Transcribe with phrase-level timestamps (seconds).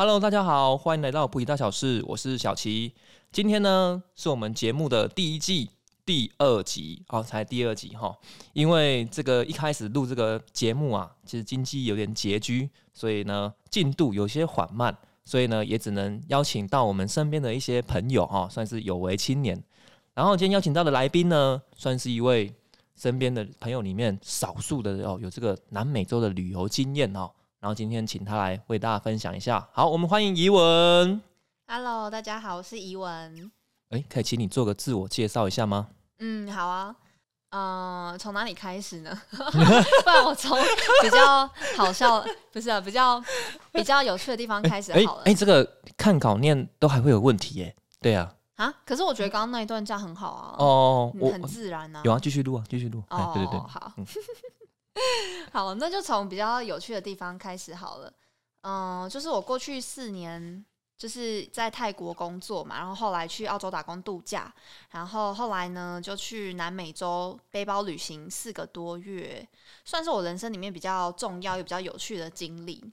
[0.00, 2.94] Hello，大家好，欢迎来到普里大小事，我是小齐。
[3.30, 5.68] 今天呢，是我们节目的第一季
[6.06, 8.16] 第二集，哦，才第二集哈。
[8.54, 14.96] 因为这个一开始录这个节目啊，其实经济有点拮据，所以呢，进度有些缓慢，
[15.26, 19.62] 所以呢，也只能邀请到我们身边的一些朋友哈，算是有为青年。
[20.14, 22.50] 然后今天邀请到的来宾呢，算是一位
[22.96, 27.30] 身边的朋友里面少数的哦，有这个南美洲的旅游经验哦。
[27.60, 29.68] 然后今天请他来为大家分享一下。
[29.72, 31.20] 好，我们欢迎怡文。
[31.66, 33.52] Hello，大家好，我是怡文。
[33.90, 35.88] 哎，可以请你做个自我介绍一下吗？
[36.20, 36.96] 嗯，好啊。
[37.50, 39.10] 呃，从哪里开始呢？
[39.30, 40.58] 不然我从
[41.02, 41.46] 比较
[41.76, 43.22] 好笑， 不是啊，比较
[43.72, 45.22] 比较有趣的地方开始哎好了。
[45.24, 45.62] 哎，这个
[45.98, 47.76] 看稿念都还会有问题耶。
[48.00, 52.00] 对啊，啊，可是我觉得刚刚那一段这样很好啊，哦，很自然啊。
[52.06, 53.04] 有啊，继续录啊，继续录。
[53.08, 54.06] 哎，哦，对对对，好嗯，
[55.52, 58.12] 好，那就从比较有趣的地方开始好了。
[58.62, 60.64] 嗯、就是我过去四年
[60.98, 64.52] 就是在泰国工作嘛，然后后来去澳洲打工度假，
[64.90, 69.48] 然后后来呢就去南美洲背包旅行四个多月，
[69.84, 72.84] 算是我人生里面比较重要又比较有趣的经历。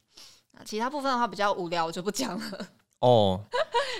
[0.53, 2.67] 啊，其他部分的话比较无聊，我就不讲了。
[3.00, 3.44] 哦，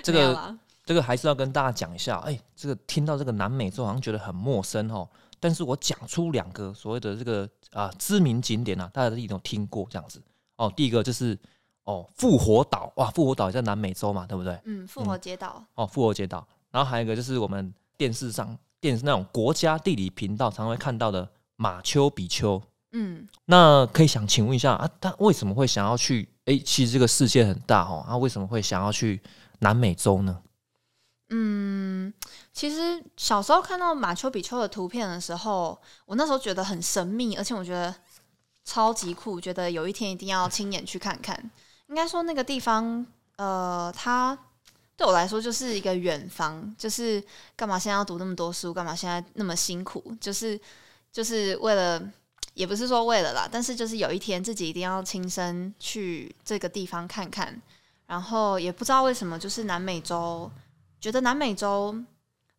[0.02, 2.16] 这个这个还是要跟大家讲一下。
[2.20, 5.06] 哎，这个听到这个南美洲好像觉得很陌生哦，
[5.40, 10.22] 但是我讲出两个所谓的这个啊知名景点啊，大家一定有听过这样子。
[10.56, 11.38] 哦，第一个就是
[11.84, 14.58] 哦复活岛，哇，复活岛也在南美洲嘛，对不对？
[14.64, 22.60] 嗯，复活节岛，哦，复活节岛，然后还有一个就是我们电视上电视那种国家地理频道常常会看到的马丘比丘。
[22.92, 26.28] 嗯那可以想请问一下啊，他为什么会想要去？
[26.46, 29.20] 诶，其实这个世界很大哦，他、为什么会想要去
[29.58, 30.40] 南美洲呢？
[31.30, 32.12] 嗯，
[32.52, 37.94] 其实小时候看到马丘比丘的图片的时候，我那时候觉得很神秘，而且我觉得
[38.64, 41.50] 超级酷，觉得有一天一定要亲眼去看看。
[41.88, 44.38] 应该说那个地方，呃，它
[44.96, 47.22] 对我来说就是一个远方，就是
[47.56, 50.60] 干嘛现在要读那么多书，干嘛现在那么辛苦，就是
[51.12, 52.02] 就是为了。
[52.54, 57.62] 也不是说为了啦，但是就是有一天自己一定要亲身去这个地方看看，
[58.08, 60.50] 然后也不知道为什么，就是南美洲
[61.00, 61.94] 觉得南美洲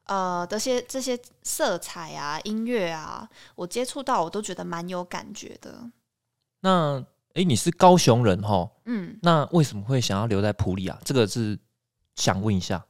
[0.05, 5.89] 呃的些这些色彩啊、音乐啊，我接触到我都觉得蛮有感觉的。
[6.61, 8.69] 那诶，你是高雄人哈？
[8.85, 10.99] 嗯，那为什么会想要留在普里啊？
[11.05, 11.57] 这个是
[12.15, 12.83] 想问一下。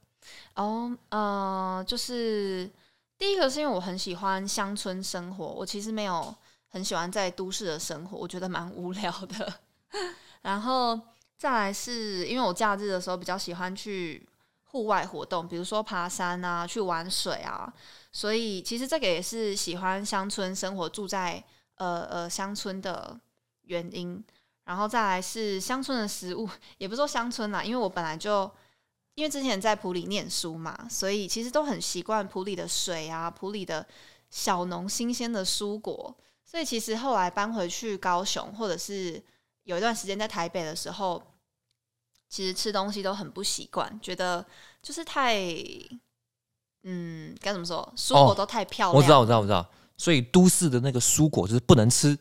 [0.56, 2.70] 哦，呃，就是
[3.18, 6.34] 第一个是因为我很喜欢乡村生活，我其实没有
[6.70, 9.54] 很喜欢在都市的生活，我觉得蛮无聊的。
[10.42, 11.00] 然后
[11.38, 14.26] 再来是因为我假日的时候比较喜欢去
[14.72, 17.72] 户外活动，比如说爬山啊、去玩水啊，
[18.12, 21.44] 所以其实这个也是喜欢乡村生活、住在
[21.76, 23.20] 呃呃乡村的
[23.64, 24.24] 原因。
[24.66, 26.48] 然后再来是乡村的食物，
[26.78, 28.50] 也不是说乡村啦，因为我本来就
[29.16, 33.84] 因为之前在普里念书嘛，所以其实都很习惯普里的水啊，普里的
[34.30, 36.16] 小农新鲜的蔬果。
[36.46, 39.20] 所以其实后来搬回去高雄，或者是
[39.64, 41.20] 有一段时间在台北的时候，
[42.30, 44.46] 其实吃东西都很不习惯，觉得
[44.82, 45.44] 就是太，
[46.84, 48.96] 嗯，该怎么说，蔬果哦都太漂亮。
[48.96, 49.68] 我知道，我知道，我知道。
[49.98, 52.18] 所以都市的那个蔬果就是不能吃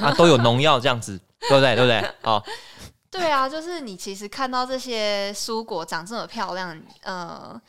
[0.00, 1.76] 啊，都有农药这样子，对不对？
[1.76, 2.14] 对不对？
[2.22, 2.44] 好，
[3.10, 7.60] 对啊，就是你其实看到这些蔬果长这么漂亮，呃，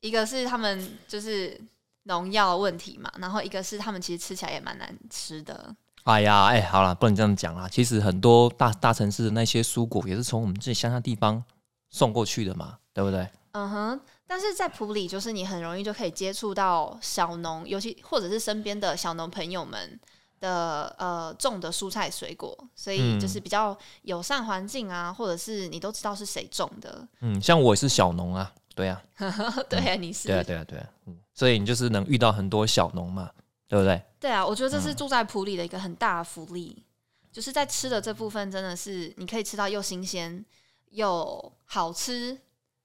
[0.00, 1.60] 一个是他们就是
[2.04, 5.76] 农药的问题嘛，然后一个是他们其实吃起来也蛮难吃的。
[6.06, 7.68] 哎呀，哎，好了，不能这样讲啦。
[7.68, 11.42] 其实很多大大城市的那些蔬果也是从我们自己乡下地方
[11.90, 13.28] 送过去的嘛，对不对？
[13.52, 19.98] 嗯哼，但是在普里，就是你很容易就可以接触到小农，尤其或者是身边的小农朋友们
[20.38, 27.08] 的呃种的蔬菜水果，所以就是比较友善环境啊，或者是你都知道是谁种的。
[27.20, 29.02] 嗯，像我也是小农啊，对啊，
[29.68, 33.28] 对啊，你是对啊，对啊，对啊，嗯，所以你就是能遇到很多小农嘛，
[33.68, 34.02] 对不对？
[34.20, 36.84] 对啊，我觉得这是嗯住在普里的一个很大的福利，
[37.32, 40.44] 就是在吃的这部分，真的是你可以吃到又新鲜
[40.90, 42.38] 又好吃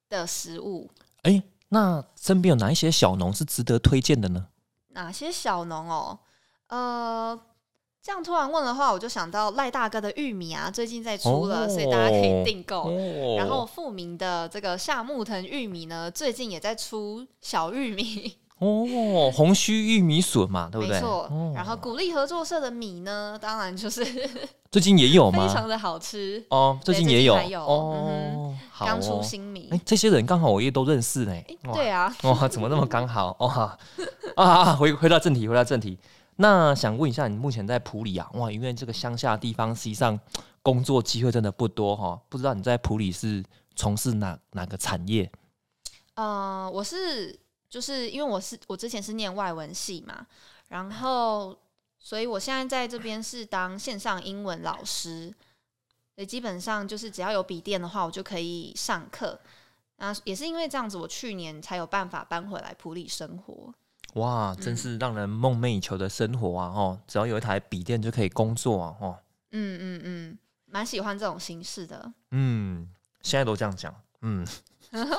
[0.09, 0.89] 的食物。
[1.23, 4.47] 哎，那身边有哪一些小农是值得推荐的呢？
[4.89, 6.19] 哪些小农哦？
[6.67, 7.39] 呃，
[8.01, 12.89] 这样突然问的话，我就想到赖大哥的玉米啊，最近在出了，哦所以大家可以订购。
[12.89, 20.95] 哦然后富民的这个夏木藤玉米呢，最近也在出小玉米，哦，红须玉米笋嘛，对不对？
[20.95, 21.27] 没错。
[21.31, 24.05] 哦然后鼓励合作社的米呢， 当然就是
[24.71, 25.37] 最近也有非？
[25.49, 29.21] 常的好吃，哦，最近也有哦，刚出哦。
[29.23, 29.67] 新米。
[29.71, 31.33] 哎，这些人刚好我也都认识呢。
[31.73, 33.35] 对啊， 哇，怎么那么刚好？
[33.39, 33.77] 哇
[34.35, 34.75] 啊！
[34.75, 35.97] 回回到正题，回到正题。
[36.37, 38.29] 那想问一下，你目前在普里啊？
[38.35, 40.17] 哇，因为这个乡下地方实际上
[40.61, 42.19] 工作机会真的不多哈。
[42.29, 43.43] 不知道你在普里是
[43.75, 45.29] 从事哪哪个产业？
[46.15, 47.37] 呃，我是
[47.71, 50.27] 就是因为我是我之前是念外文系嘛，
[50.67, 51.57] 然后
[51.97, 55.33] 所以我现在在这边是当线上英文老师，
[56.13, 59.39] 所以基本上就是只要有笔电的话，我就可以上课。
[59.95, 63.73] 啊，也是因为这样子，我去年才有办法搬回来普里生活。
[64.15, 66.67] 哇，真是让人梦寐以求的生活啊！
[66.67, 68.97] 哦，只要有一台笔电就可以工作啊！
[68.99, 69.17] 哦，
[69.51, 72.11] 嗯嗯嗯，蛮喜欢这种形式的。
[72.31, 72.89] 嗯，
[73.21, 73.95] 现在都这样讲。
[74.21, 74.45] 嗯，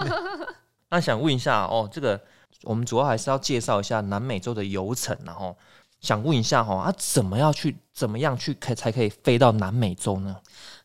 [0.90, 2.20] 那想问一下哦，这个
[2.62, 5.56] 我们主要还是要介绍一下南美洲的游程，然后
[6.00, 10.36] 想问一下哈，啊，怎么样去怎么样去可才可以飞到南美洲呢？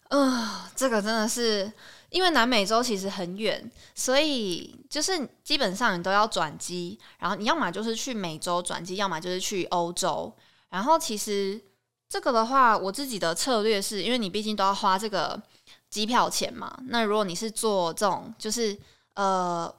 [0.10, 1.72] 啊，这个真的是。
[2.10, 10.34] 因为南美洲其实很远，所以就是基本上你都要转机，然后你要么就是去美洲转机，要么就是去欧洲。
[10.70, 11.62] 然后其实
[12.08, 15.38] 这个的话，我自己的策略是因为你毕竟都要花这个
[15.90, 16.74] 机票钱嘛。
[16.86, 18.76] 那如果你是做这种，就是
[19.16, 19.72] 呃，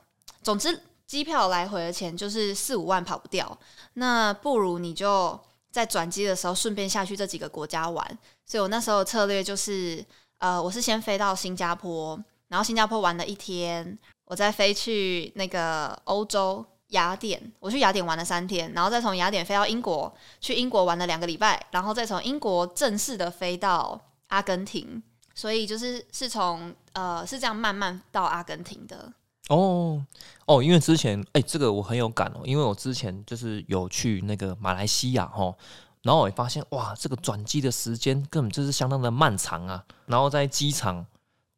[0.43, 3.59] 总之机票来回的钱就是四五万跑不掉，
[3.95, 5.37] 那不如你就
[5.73, 8.19] 在转机的时候顺便下去这几个国家玩。
[8.47, 10.07] 所以我那时候的策略就是。
[10.41, 12.17] 呃，我是先飞到新加坡，
[12.47, 25.03] 然后新加坡玩了一天，我再飞去那个欧洲雅典，我去雅典玩了三天，然后再从雅典飞到英国，去英国玩了两个礼拜，然后再从英国正式的飞到阿根廷，
[25.35, 29.13] 所以就是是从呃是这样慢慢到阿根廷的。
[29.49, 30.05] 哦
[30.47, 35.55] 哦，因为之前哎，这个我很有感哦，因为我之前就是有去那个马来西亚哈。
[36.03, 39.85] 然后我也发现，哇，这个转机的时间根本就是相当的漫长啊！
[40.07, 41.05] 然后在机场，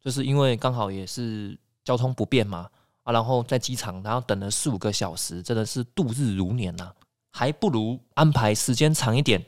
[0.03, 1.55] 就是因为刚好也是
[1.85, 2.67] 交通不便嘛，
[3.03, 6.91] 啊，然后在机场，然后等了四五个小时，真的是度日如年呐！
[7.29, 9.45] 还不如安排时间长一点，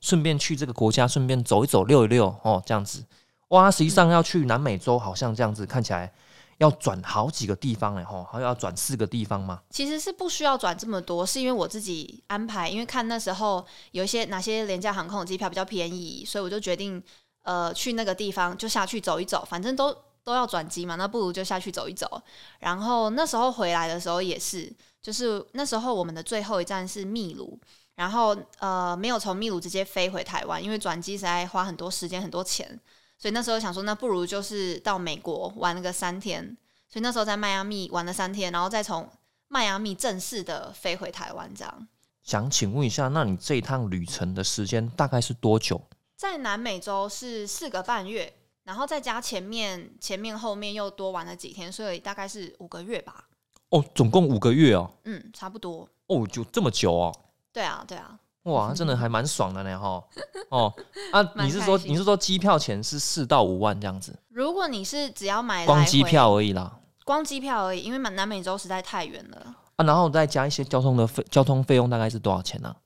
[0.00, 3.04] 顺便去这个国家，顺便走一走、溜一溜哦，这样子。
[3.48, 6.12] 哇，实际上要去南美洲，好像这样子看起来。
[6.58, 9.62] 要转好几个地方嘞吼，还要转四个地方吗？
[9.70, 17.02] 其实是不需要转这么多，是因为我自己安排，因为看那时候有一些哪些廉价航空的机票比较便宜，所以我就决定
[17.42, 22.22] 呃去那个地方就下去走一走，反正都 都要转机嘛，那不如就下去走一走。
[22.60, 24.72] 然后那时候回来的时候也是，
[25.02, 27.60] 就是那时候我们的最后一站是秘鲁，
[27.96, 32.80] 然后呃没有从秘鲁直接飞回台湾，因为转机实在花很多时间很多钱。
[33.16, 36.56] 所以那时候想说，那不如就是到美国玩了个三天。
[36.86, 39.10] 所以那时候在迈阿密玩了三天，然后再从
[39.48, 41.52] 迈阿密正式的飞回台湾。
[41.52, 41.88] 这样，
[42.22, 45.80] 想请问一下，那你这一趟旅程的时间大概是多久？
[46.14, 48.32] 在南美洲是四个半月，
[48.62, 53.28] 然后再加前面前面后面又多玩了几天，所以大概是五个月吧。
[53.70, 54.88] 哦，总共五个月哦。
[55.04, 55.88] 嗯，差不多。
[56.06, 57.12] 哦，就这么久哦。
[57.52, 58.16] 对啊，对啊。
[58.44, 60.02] 哇，真的还蛮爽的呢， 哈
[60.50, 60.72] 哦
[61.12, 61.22] 啊！
[61.36, 64.14] 你是说你是说机票钱是四到五万这样子？
[64.28, 69.84] 如果你是只要买光机票而已啦，光机票而已，因为南南美洲实在太远了啊。
[69.84, 72.76] 然后再加一些交通的费，交通费用大概是多少钱呢？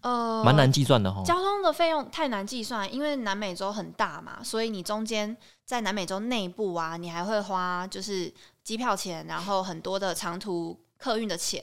[0.00, 1.22] 呃，蛮难计算的哈。
[1.24, 5.36] 交通的费用太难计算，因为南美洲很大嘛，所以你中间
[5.66, 10.78] 在南美洲内部啊，你还会花就是机票钱，然后很多的长途。
[11.04, 11.60] 客运的钱，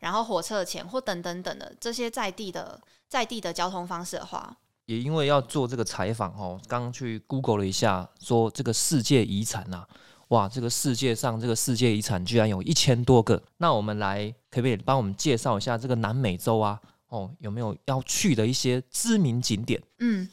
[0.00, 4.56] 然后火车的钱，或等等等的这些在地的在地的交通方式的话，
[4.86, 9.86] 也因为要做这个采访哦，刚刚去 Google 了一下，说这个世界遗产呐，
[10.30, 13.40] 哇，这个世界上这个世界遗产居然有一千多个。
[13.58, 16.80] 那我们来可不可以帮我们介绍一下这个南美洲啊？
[17.10, 19.80] 哦，有没有要去的一些知名景点？
[20.00, 20.28] 嗯，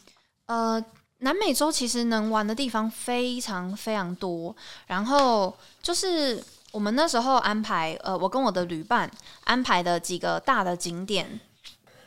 [0.47, 0.83] 呃，
[1.19, 4.55] 南美洲其实能玩的地方非常非常多，
[4.87, 6.43] 然后就是。
[6.77, 9.09] 我们那时候安排，呃，我跟我的旅伴
[9.45, 11.39] 安排的几个大的景点，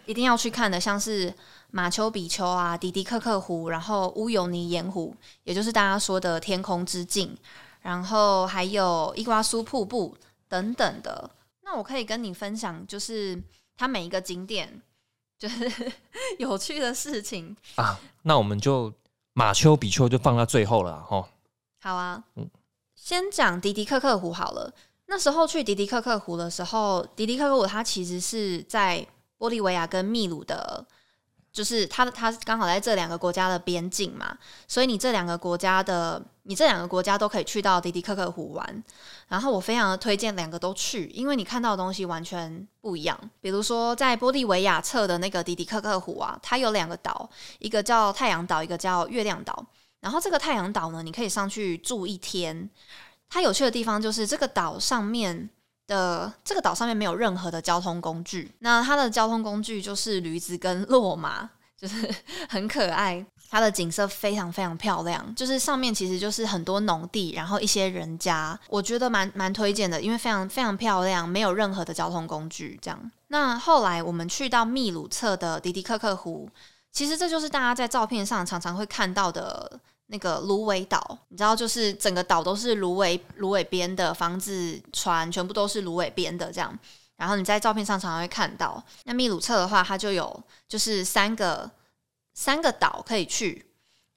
[0.07, 1.35] 一定要去看的，像是
[1.73, 5.13] 马丘比丘啊、迪迪克克湖，然后乌尤尼盐湖，
[5.43, 7.37] 也就是大家说的天空之镜，
[7.81, 10.17] 然后还有伊瓜苏瀑布
[10.49, 11.29] 等等的。
[11.63, 13.43] 那我可以跟你分享，就是
[13.77, 14.81] 它每一个景点
[15.37, 15.93] 就是
[16.39, 17.99] 有趣的事情啊。
[18.23, 18.95] 那我们就
[19.33, 21.29] 马丘比丘就放到最后了，哈。
[21.83, 22.49] 好啊，嗯。
[23.03, 24.71] 先讲迪迪克克湖好了。
[25.07, 29.05] 那时候去迪迪克克湖的时候，迪迪克克湖它其实是在
[29.39, 30.85] 玻利维亚跟秘鲁的，
[31.51, 34.37] 就是它它刚好在这两个国家的边境嘛，
[34.69, 38.85] 所以你这两个国家的你这两个国家都可以去到迪迪克克湖玩。
[39.29, 43.19] 然后我非常的推荐两个都去，因为你看到的东西完全不一样。
[43.41, 47.29] 比如说在玻利维亚侧的那个迪迪克克湖啊，它有两个岛，
[47.61, 49.65] 一个叫太阳岛，一个叫月亮岛。
[50.01, 52.69] 然后这个太阳岛呢，你可以上去住一天。
[53.29, 55.49] 它有趣的地方就是这个岛上面
[55.87, 58.51] 的这个岛上面没有任何的交通工具。
[58.59, 62.13] 那它的交通工具就是驴子跟骆马，就是
[62.49, 63.25] 很可爱。
[63.53, 72.79] 它的景色非常非常漂亮，就是上面其实就是很多农地，然后一些人家，我觉得蛮蛮推荐的，因为非常非常漂亮，没有任何的交通工具。
[72.81, 76.49] 这样，那后来我们去到秘鲁侧的迪迪克克湖，
[76.93, 81.19] 其实这就是大家在照片上常常会看到的那个芦苇岛。
[81.29, 86.79] 你知道，就是整个岛都是芦苇芦苇编的，房子、船全部都是芦苇编的这样。
[87.17, 88.83] 然后你在照片上常常会看到。
[89.05, 91.71] 那秘鲁侧的话，它就有就是三个。
[92.33, 93.67] 三个岛可以去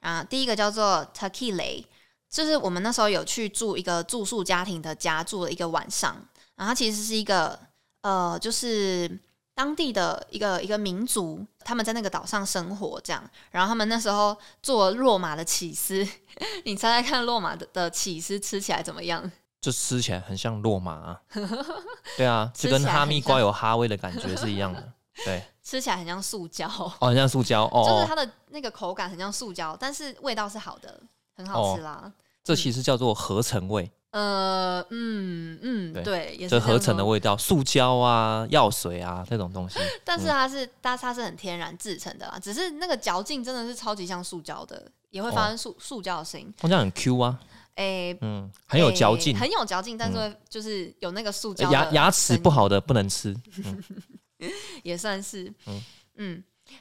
[0.00, 1.86] 啊，第一个叫做 t a k i l e
[2.30, 6.16] 就是我们那时候有去住一个住宿家庭的家，住了一个晚上。
[6.54, 7.58] 然后它其实是一个
[8.02, 9.18] 呃，就是
[9.54, 13.22] 当地的一个一个民族，他们在那个岛上生活这样。
[13.50, 16.06] 然后他们那时候做落马的起司，
[16.64, 19.30] 你猜猜看，落马的的起司吃起来怎么样？
[19.60, 21.18] 就吃起来很像洛马，
[22.18, 24.92] 对啊，就跟哈密瓜有哈味的感觉是一样的，
[25.24, 25.42] 对。
[25.64, 26.68] 吃起来很像塑胶，
[27.00, 31.00] 哦，很像塑胶，哦，就是它的那个口感很像塑胶，但是味道是好的，
[31.34, 32.12] 很好吃啦。
[32.42, 33.90] 这其实叫做合成味。
[34.14, 39.80] 呃，嗯嗯，对，也是合成的味道，塑胶啊、 药水啊这种东西。
[40.04, 46.54] 但是它是，但是它是很天然制成的啦，只是那个嚼劲真的是超级像塑胶的，也会发生塑塑胶的声音。
[46.58, 47.40] 这样很 Q 啊，
[47.74, 53.34] 哎，嗯，很有嚼劲，很有嚼劲，但是就是有那个塑胶牙牙齿不好的不能吃。
[54.84, 55.52] 也算是，
[56.18, 56.40] 嗯，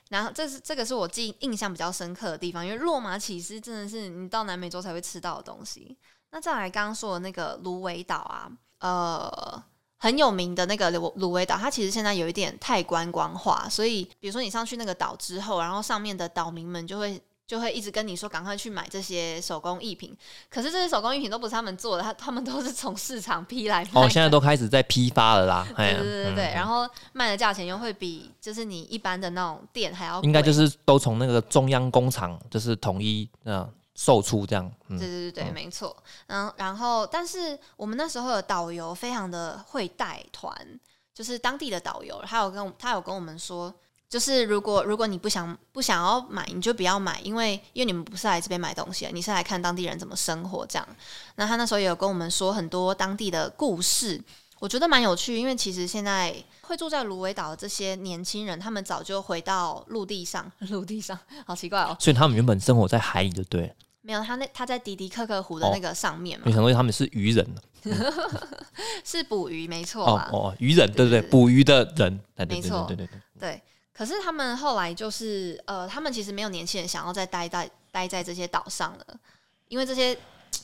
[0.10, 5.98] 然后这是这个是我记印象比较深刻的地方，因为落马起司真的是你到南美洲才会吃到的东西。
[6.34, 9.64] 那再来刚刚说的那个芦苇岛啊，呃，
[9.98, 17.22] 很有名的那个芦芦苇岛，它其实现在有一点太观光化，所以比如说你上去那个岛之后，然后上面的岛民们就会。
[17.46, 20.16] 就会一直跟你说赶快去买这些手工艺品，
[20.50, 23.84] 可是这些手工艺品都不是他们做的，他他们都是从市场批来。
[23.94, 25.68] 哦，现在都开始在批发了啦。
[25.76, 30.22] 对对对对，然后卖的价钱又会比就是你一般的那种店还要。
[30.24, 34.72] 应该就是都从那个中央工厂就是统一嗯售出这样。
[34.90, 35.96] 对对对对，没错。
[36.28, 40.56] 嗯，然后但是我们那时候的导游非常的会带团，
[41.14, 43.74] 就是当地的导游，他有跟他有跟我们说。
[44.10, 50.88] 就是如果如果你不想不想要买，你就不要买，因为因为你们不是来这边买东西，你是来看当地人怎么生活这样。
[51.34, 54.24] 那他那时候也有跟我们说很多当地的故事，
[54.60, 55.36] 我觉得蛮有趣。
[55.36, 56.32] 因为其实现在
[56.64, 61.96] 会住在芦苇岛的这些年轻人，他们早就回到陆地上， 陆地上好奇怪哦。
[62.00, 63.74] 所以他们原本生活在海里，就对。
[64.02, 66.44] 没有，他那他在迪迪克克湖的那个上面嘛。
[66.48, 67.48] 你想说他们是渔人？
[69.06, 70.06] 是捕鱼，没错。
[70.06, 73.62] 哦哦，渔人，对对对，捕鱼的人，没错，对对对对。
[73.94, 79.06] 可是他们后来就是，呃，他们其实没有年轻人想要再待在待在这些岛上了，
[79.68, 80.18] 因为这些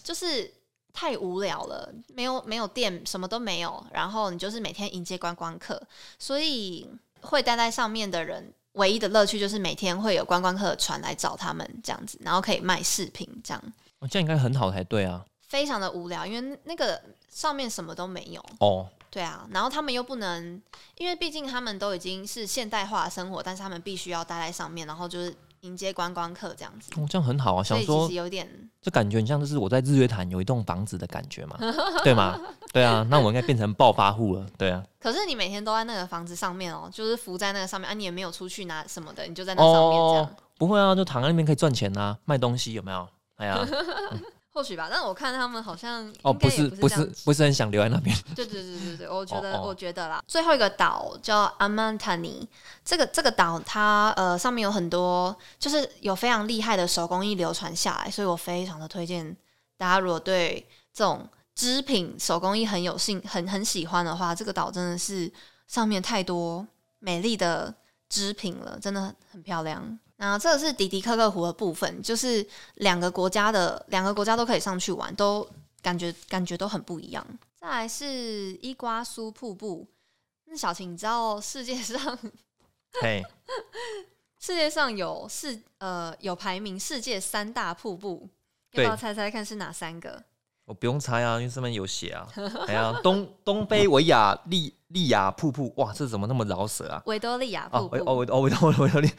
[0.04, 0.52] 就是
[0.94, 5.82] 太无聊了，没有没有店，什么都没有，然后你就是每天迎接观光客，
[6.18, 6.90] 所以
[7.22, 13.64] 会待在上面的人，唯一的乐趣就是每天会有观光客的船来找他们这样子，然后可以卖饰品这样。
[14.00, 15.26] 哦，这样应该很好才对啊。
[15.48, 18.44] 非常的无聊，因为那个上面什么都没有。
[18.60, 18.88] 哦。
[19.12, 20.62] 对啊，然后他们又不能，
[20.96, 26.92] 因为毕竟他们都已经是现代化生活，但是他们必须要待在上面，然后就是迎接观光客这样子。
[26.98, 28.48] 哦，这样很好啊，想说有点，
[28.82, 31.58] 就感觉很像就是我在日月潭有一栋房子的感觉嘛，
[32.04, 32.40] 对吗？
[32.72, 34.84] 对啊，那我应该变成暴发户了，对啊。
[35.00, 40.36] 可是你每天都在那个房子上面哦，就是浮在那个上面啊，你也没有出去拿什么的，你就在那上面这样。
[40.58, 43.08] 不会啊，就躺在那边可以赚钱啊，卖东西有没有？
[43.38, 43.66] 哎呀。
[44.60, 48.14] 或许吧，但我看他们好像哦，不是不是不是很想留在那边。
[48.36, 52.46] 对对对对对，我觉得我觉得啦，最后一个岛叫阿曼塔尼，
[52.84, 59.34] 这个这个岛它呃上面有很多，就是有非常厉害的手工艺流传下来，所以我非常的推荐
[59.78, 61.26] 大家，如果对这种
[61.56, 65.32] 织品手工艺很有兴很很喜欢的话，这个岛真的是
[65.68, 66.68] 上面太多
[67.00, 67.74] 美丽的
[68.10, 69.98] 织品了，真的很漂亮。
[70.22, 72.46] 那这个是迪迪克克湖的部分，就是
[72.76, 75.48] 两个国家的两个国家都可以上去玩，都
[75.82, 77.26] 感觉感觉都很不一样。
[77.56, 79.88] 再来是伊瓜苏瀑布，
[80.44, 82.20] 那小晴，你知道世界上，
[83.02, 83.24] 嘿，
[84.40, 88.28] 世界上有世呃有排名世界三大瀑布，
[88.74, 90.22] 要不要猜猜看是哪三个？
[90.70, 92.28] 我不用猜啊，因为上面有写啊。
[92.68, 97.02] 哎呀，东东非维亚利利亚瀑布，哇，这怎么那么饶舌啊？
[97.08, 99.12] 维多利亚瀑布， 哦维哦维多维多利，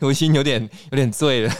[0.00, 1.52] 有心有点有点醉了。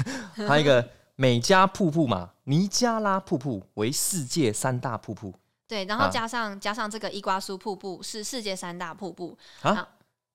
[0.48, 5.34] 还有一个 美加瀑布嘛，尼加拉瀑布为世界三大瀑布。
[5.68, 9.86] 对，然后加上加上这个伊瓜苏瀑布是世界三大瀑布啊？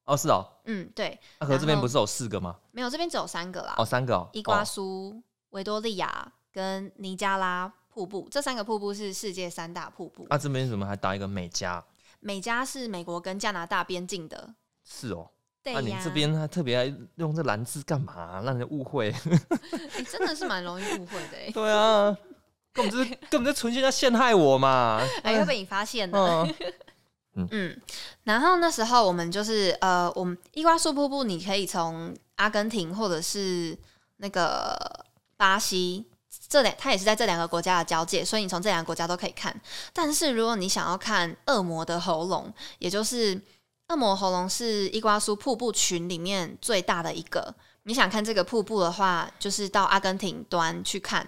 [0.06, 1.20] 哦，是哦，嗯，对。
[1.40, 2.56] 那和这边不是有四个吗？
[2.72, 3.74] 没有，这边只有三个啦。
[3.80, 7.74] 哦，三个哦，伊瓜苏、维多利亚跟尼加拉。
[8.00, 10.26] 瀑布这三个瀑布是世界三大瀑布。
[10.30, 11.84] 那这边怎么还搭一个美加？
[12.22, 14.54] 美加是美国跟加拿大边境的。
[14.86, 15.30] 是哦。
[15.62, 18.42] 对呀，这边还特别爱用这蓝字干嘛？
[18.46, 19.14] 让人误会。
[19.98, 22.18] 你真的是蛮容易误会的哎， 对啊，
[22.72, 25.02] 根本就是 根本就纯粹在陷害我嘛。
[25.22, 26.48] 哎，要被你发现了。
[27.36, 27.82] 嗯，嗯，
[28.24, 33.78] 然后那时候我们就是呃，我们伊瓜苏瀑布，你可以从阿根廷或者是
[34.18, 36.06] 那个巴西
[36.50, 39.56] 这两，它也是在这两个国家的交界，所以你从这两个国家都可以看。
[39.94, 43.40] 但是如果你想要看恶魔的喉咙，也就是
[43.90, 47.54] 恶魔喉咙是伊瓜苏瀑布群里面最大的一个，
[47.84, 51.26] 你想看这个瀑布的话，就是到阿根廷端去看，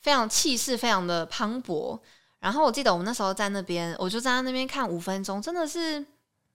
[0.00, 1.98] 非常气势非常的磅礴。
[2.38, 6.04] 然后我记得我们那时候在那边，我就站在那边看五分钟，真的是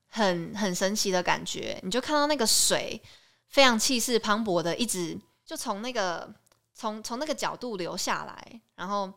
[0.07, 1.77] 很很神奇的感觉。
[1.83, 2.99] 你就看到那个水
[3.49, 6.33] 非常气势磅礴的，一直就从那个
[6.75, 9.11] 从从那个角度留下来，然后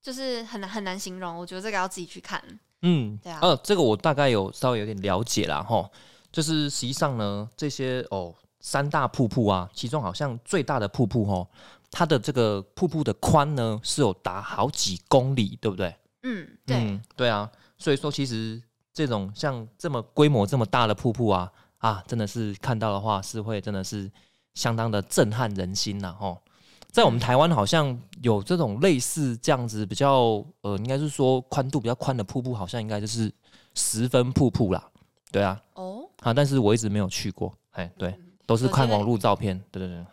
[0.00, 1.36] 就是很难很难形容。
[1.36, 2.40] 我觉得这个要自己去看。
[2.82, 5.90] 嗯，对啊呃，这个我大概有稍微有点了解啦，哈。
[6.30, 11.48] 就是实际上呢，这些哦三大瀑布啊，其中好像最大的瀑布哦，
[11.90, 15.96] 它的这个瀑布的宽呢是有达好几公里，对不对？
[16.22, 18.62] 嗯，对，嗯，对啊，所以说其实
[18.92, 24.08] 这种像这么规模这么大的瀑布啊，啊，真的是看到的话是会真的是
[24.52, 26.40] 相当的震撼人心呐，吼。
[26.90, 33.32] 在我们台湾好像有这种类似这样子比较呃，应该是说宽度比较宽的瀑布，好像应该就是
[33.74, 34.82] 十分瀑布啦，
[35.30, 40.04] 对啊，哦，啊，但是我一直没有去过，哎，对，都是看网络照片，对对对，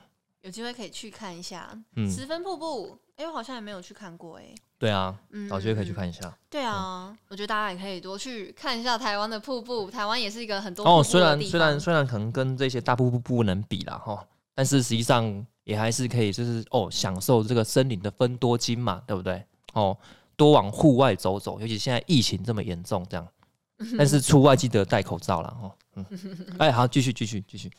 [0.41, 2.97] 有机会可以去看一下嗯，十分瀑布。
[3.15, 4.43] 哎，我好像也没有去看过哎。
[4.77, 5.95] 对啊，嗯，有机会可以去嗯。
[5.95, 6.37] 看一下。
[6.49, 9.89] 对啊，我觉得大家也可以多去看一下台湾的瀑布。
[9.89, 14.21] 台湾也是一个很多哦，瀑布虽然虽然虽然可能跟这些大瀑布不能比啦哈，
[14.53, 15.23] 但是实际上
[15.65, 19.43] 也还是可以，就是哦享受这个森林的分多金嘛，对不对？
[19.73, 19.95] 哦，
[20.37, 23.27] 多往户外走走，尤其现在疫情这么严重，这样，
[23.97, 25.57] 但是出外记得戴口罩啦。
[25.61, 25.75] 哦。
[25.95, 26.05] 嗯，
[26.59, 27.69] 哎，好，继续继续继续。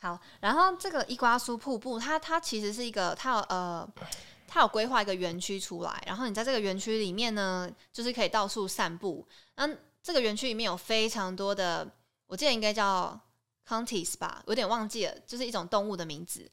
[0.00, 3.88] 好，然后这个伊瓜苏瀑布，它它其实是一个，它有呃，
[4.46, 9.26] 它有规划一个园区出来，然后你在这个园区里面呢，就是可以到处散步。
[9.56, 11.86] 嗯这个园区里面有非常多的，
[12.28, 13.20] 我记得应该叫
[13.68, 16.48] contis 吧，有点忘记了，就是一种动物的名字，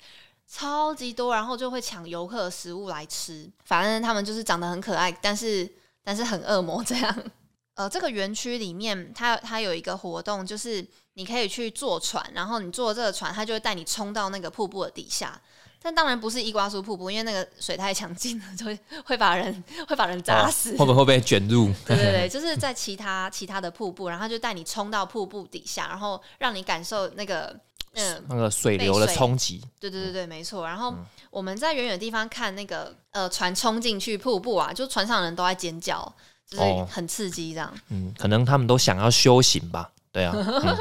[0.48, 3.50] 超级多，然后就会抢游客的食物来吃。
[3.64, 5.70] 反正他们就是长得很可爱，但是
[6.04, 7.24] 但是很恶魔这样。
[7.76, 15.42] 呃，这个园区里面，它它有一个活动，就是你可以去坐船，然后你坐这个船，它就会带你冲到那个瀑布的底下。
[15.82, 20.72] 但当然不是伊瓜苏瀑布，因为那个水太强劲了，就会 会把人会把人砸死。
[20.78, 21.70] 会不会会被卷入？
[21.86, 27.54] 对对对， 就是在其他其他的瀑布，然后就带你冲到瀑布底下，然后让你感受那个
[27.96, 29.62] 嗯，那个水流的冲击。
[29.80, 30.66] 对对对对，没错。
[30.66, 36.02] 然后嗯我们在远远的地方看那个呃船冲进去瀑布啊，就船上的人都在尖叫，
[36.48, 37.74] 就是哦很刺激这样。
[37.90, 39.92] 嗯，可能他们都想要修行吧。
[40.12, 40.78] 对啊， 嗯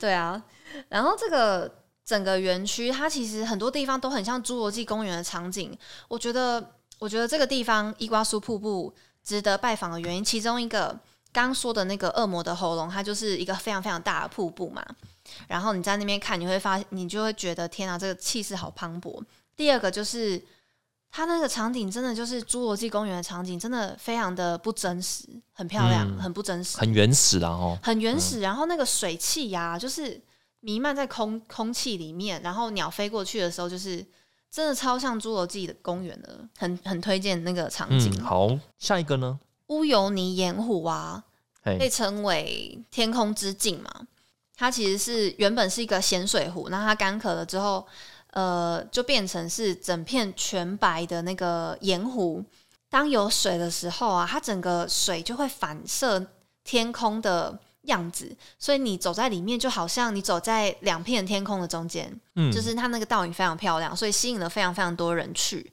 [0.00, 0.42] 对啊，
[0.88, 1.70] 然后这个
[2.04, 5.76] 整个园区，它其实很多地方都很像侏罗纪公园的场景。
[6.08, 10.98] 我觉得，我觉得这个地方伊瓜苏瀑布值得拜访的原因，其中一个
[11.34, 14.82] 刚说的那个恶魔的喉咙，它就是一个非常非常大的瀑布嘛。
[15.48, 19.20] 然后你在那边看，你会发，你就会觉得天啊，这个气势好磅礴。
[19.56, 20.40] 第二个就是
[21.10, 26.78] 它那个场景真的就是侏罗纪公园的场景，真的非常的不真实，很漂亮，嗯很不真实。
[26.78, 27.76] 很原始啦哦。
[27.82, 30.20] 很原始，然后那个水汽呀、就是
[30.60, 34.06] 弥漫在空空气里面，然后鸟飞过去的时候，就是
[34.50, 38.12] 真的超像侏罗纪的公园的，很很推荐那个场景。
[38.18, 39.40] 嗯，好，下一个呢？
[39.68, 41.24] 乌尤尼盐湖啊，
[41.62, 43.90] 哎被称为天空之镜嘛，
[44.56, 47.86] 它其实是原本是一个咸水湖，那它干涸了之后，
[48.32, 52.44] 呃，就变成是整片全白的那个盐湖。
[52.90, 56.24] 当有水的时候啊，它整个水就会反射
[56.62, 65.72] 天空的样子，所以你走在里面就好像你走在两片天空的中间，嗯，就是它那个倒影非常漂亮，所以吸引了非常非常多人去。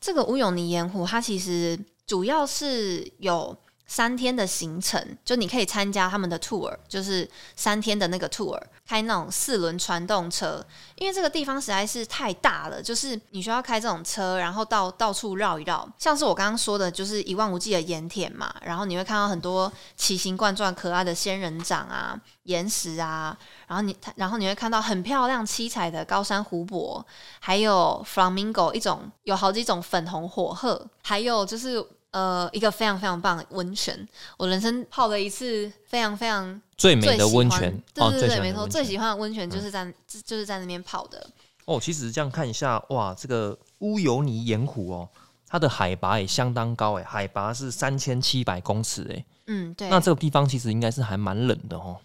[0.00, 10.64] 这个乌永尼盐湖，它其实主要是有三天的行程，就你可以参加他们的 tour，就是三天的那个 tour，开那种四轮传动车。
[10.96, 15.86] 因为这个地方实在是太大了，就是你需要开这种车，然后到到处绕一绕。
[15.98, 23.36] 像是我刚刚说的，就是一望无际的盐田嘛，然后你会看到很多奇形怪状、可爱的仙人掌啊、岩石啊，
[23.68, 27.04] 然后你然后你会看到很漂亮、七彩的高山湖泊，
[27.38, 34.08] 还有 flamingo 一种有好几种粉红火鹤，还有就是呃一个非常非常棒的温泉。
[34.38, 41.26] 我人生泡了一次非常非常最美的温泉哦，对对对，没错，最喜欢的温泉就是在、就就是在那边泡的。
[41.64, 45.08] 哦，其实这样看一下，哇，这个乌尤尼盐湖哦，
[45.48, 51.98] 它的海拔也相当高哎，海拔是三千七百公尺哎，嗯，对，那这个地方其实应该是还蛮冷的哦。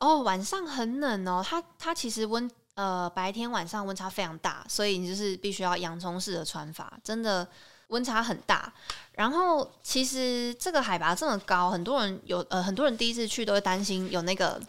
[0.00, 7.46] 哦，晚上很冷哦，它它其实温呃白天晚上温差非常大，所以你就是必须要洋葱式的穿法，真的
[7.88, 8.72] 温差很大。
[9.12, 14.60] 然后其实这个海拔这么高，很多人有呃很多人第一次去都会担心有那个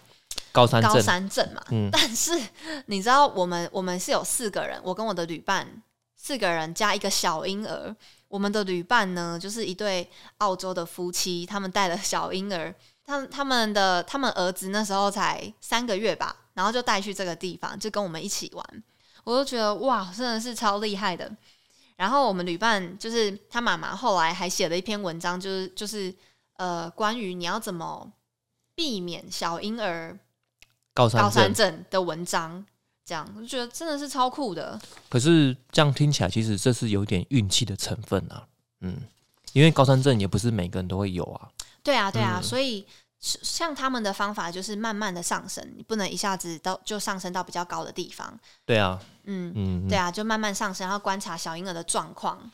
[0.52, 1.62] 高高山高，山症嘛。
[1.72, 2.40] 嗯但是
[2.86, 5.68] 你知道我们我们是有四个人，我跟我的旅伴
[6.16, 7.96] 四个人加一个小婴儿。
[8.30, 12.76] 我们的旅伴呢，就是一对澳洲的夫妻，他们带了小婴儿，
[13.06, 18.84] 他们他们的他们儿子那时候才三个月吧，然后就带去这个地方，就跟我们一起玩。
[19.24, 21.32] 我就觉得哇，真的是超厉害的。
[21.98, 26.14] 然后我们旅伴就是他妈妈，后来还写了一篇文章，就是就是
[26.58, 28.10] 呃，关于你要怎么
[28.76, 30.18] 避免小婴儿
[30.94, 31.84] 高山高山症。
[31.90, 32.64] 的文章，
[33.04, 34.80] 这样我就觉得真的是超酷的。
[35.10, 38.48] 可是这样听起来，其实这是有点运气的成分啊。
[38.82, 39.02] 嗯，
[39.54, 41.50] 因为高山症也不是每个人都会有啊。
[41.82, 42.88] 对啊，对啊，嗯所以是
[43.20, 48.40] 像他们的方法就是慢慢的上升，你不能一下子到就上升到比较高的地方。
[48.66, 52.52] 对啊，嗯，嗯，对啊，就慢慢上升，然后观察小婴儿的状况。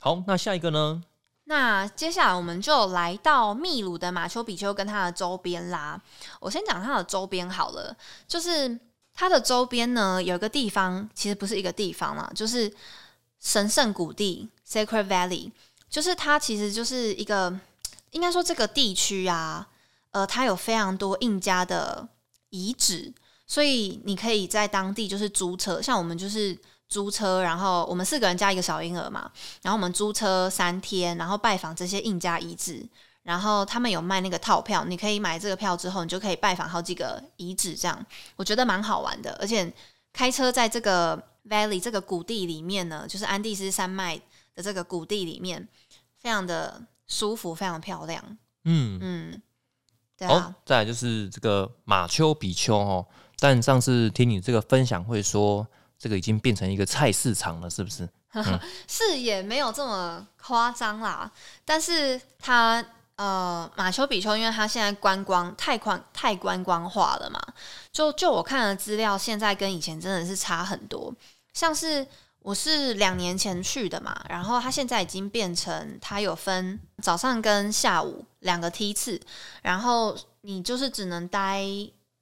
[0.00, 1.02] 好，那下一个呢？
[1.44, 6.00] 那接下来我们就来到秘鲁的马丘比丘跟它的周边啦。
[6.40, 7.96] 我先讲它的周边好了，
[8.28, 8.78] 就是
[9.12, 12.72] 它的周边呢有一个地方，其实不是一个地方啦，就是
[13.40, 15.50] 神圣谷地 （Sacred Valley），
[15.90, 17.58] 就是它其实就是一个，
[18.12, 19.68] 应该说这个地区啊，
[20.12, 22.08] 呃，它有非常多印加的
[22.50, 23.12] 遗址，
[23.46, 26.56] 所以你可以在当地就是租车，像我们就是
[26.88, 29.30] 租车，然后我们四个人加一个小婴儿嘛，
[29.62, 32.86] 然后我们租车三天，然后拜访这些印加遗址，
[33.22, 39.32] 然后他们有卖那个套票，你可以买这个票之后，你就可以拜访好几个遗址，这样我觉得蛮好玩的。
[39.40, 39.72] 而且
[40.12, 44.20] 开车在这个 valley 这个谷地里面呢，就是安第斯山脉
[44.54, 45.66] 的这个谷地里面，
[46.18, 48.22] 非常的舒服，非常漂亮。
[48.64, 49.42] 嗯，嗯，
[50.16, 53.06] 对好、啊，再来就是这个马丘比丘哦。
[53.38, 55.66] 但上次听你这个分享会说，
[55.98, 58.08] 这个已经变成一个菜市场了，是不是？
[58.88, 61.30] 是也没有这么夸张啦，
[61.64, 62.82] 但是它
[63.16, 67.38] 呃马丘比丘，因为它现在观光太观太观光化了嘛，
[67.92, 71.12] 就就我看的资料，现在跟以前真的是差很多。
[71.52, 72.06] 像是
[72.42, 79.20] 我是两年前去的嘛，然后它现在已经变成它有分早上跟下午两个梯次，
[79.62, 81.64] 然后你就是只能待。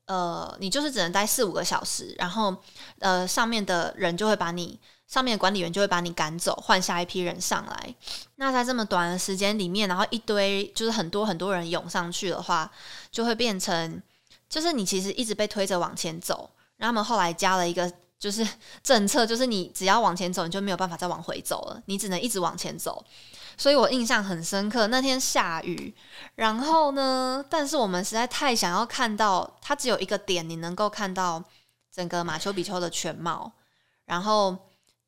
[0.06, 2.56] 呃，你就是只能待四五个小时，然后
[2.98, 7.94] 呃，上面的人就会把你上面管理员就会把你赶走，换下一批人上来。
[8.34, 12.68] 那在这么短的时间里面，然后一堆就是很多很多人涌上去的话，
[13.12, 14.02] 就会变成
[14.48, 16.50] 就是你其实一直被推着往前走。
[16.76, 18.46] 然后他们后来加了一个就是
[18.84, 23.04] 政策，就是你只要往前走，你就没有办法再往回走了，你只能一直往前走。
[23.56, 25.94] 所以我印象很深刻，那天下雨，
[26.36, 31.42] 然后呢，但是我们实在太想要看到，它只有一个点，你能够看到
[31.92, 33.52] 整个马丘比丘的全貌，
[34.06, 34.56] 然后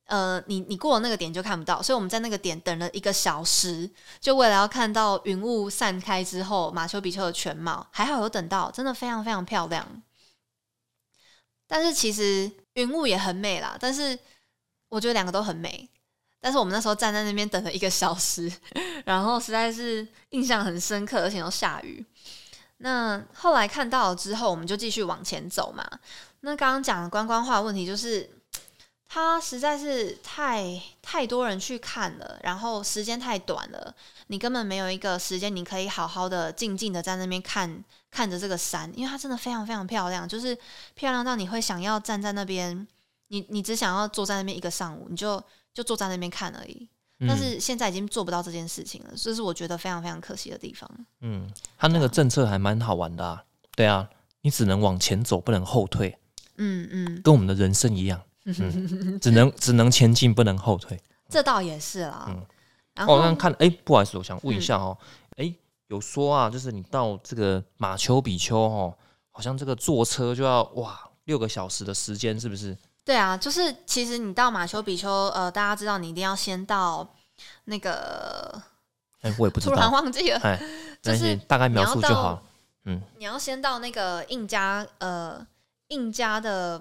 [0.04, 7.86] 呃，你你过了那个点就看不到，所以我们在那个点等了一个小时，就为了要看到云雾散开之后马丘比丘的全貌。
[7.90, 10.02] 还好有等到，真的非常非常漂亮。
[11.66, 14.18] 但是其实云雾也很美啦，但是
[14.88, 15.88] 我觉得两个都很美。
[16.40, 18.50] 但是我们那时候站在那边等了一个小时，
[19.04, 22.04] 然后实在是印象很深刻，而且又下雨。
[22.78, 25.88] 那后来看到了之后，我们就继续往前走嘛。
[26.40, 28.28] 那刚刚讲的观光化问题就是，
[29.14, 33.94] 它实在是太太多人去看了，然后时间太短了，
[34.28, 40.56] 你根本没有一个时间你可以好好的静静的在那边看看着这个山，因为它真的非常非常漂亮，就是
[40.94, 42.88] 漂亮到你会想要站在那边，
[43.28, 45.42] 你你只想要坐在那边一个上午，你就
[45.74, 46.88] 就坐在那边看而已。
[47.28, 50.90] 但是现在已经做不到这件事情了，这是我觉得非常非常可惜的地方。
[51.20, 53.44] 嗯，他那个政策还蛮好玩的啊。
[53.76, 54.08] 对啊，
[54.40, 56.18] 你只能往前走，不能后退，
[56.56, 61.00] 嗯嗯，跟我们的人生一样，嗯、 只能只能前进，不能后退。
[61.28, 62.26] 这倒也是啦。
[62.28, 62.46] 嗯
[62.94, 64.94] 然后我刚刚看，哎、不好意思，我想问一下哦，
[65.38, 65.50] 哎、
[65.86, 68.94] 有说啊，就是你到这个马丘比丘哦，
[69.30, 72.76] 好像这个坐车就要哇六个小时的时间，是不是？
[73.02, 77.08] 对啊，就是其实你到马丘比丘，呃，大家知道你一定要先到
[77.64, 78.60] 那个，
[79.22, 80.38] 哎、我也不知道突然，忘记了，
[81.00, 82.42] 就是是大概描述就好。
[82.84, 85.46] 嗯，你要先到那个印加，呃，
[85.88, 86.78] 印加的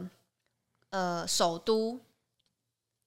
[0.92, 2.00] 呃首都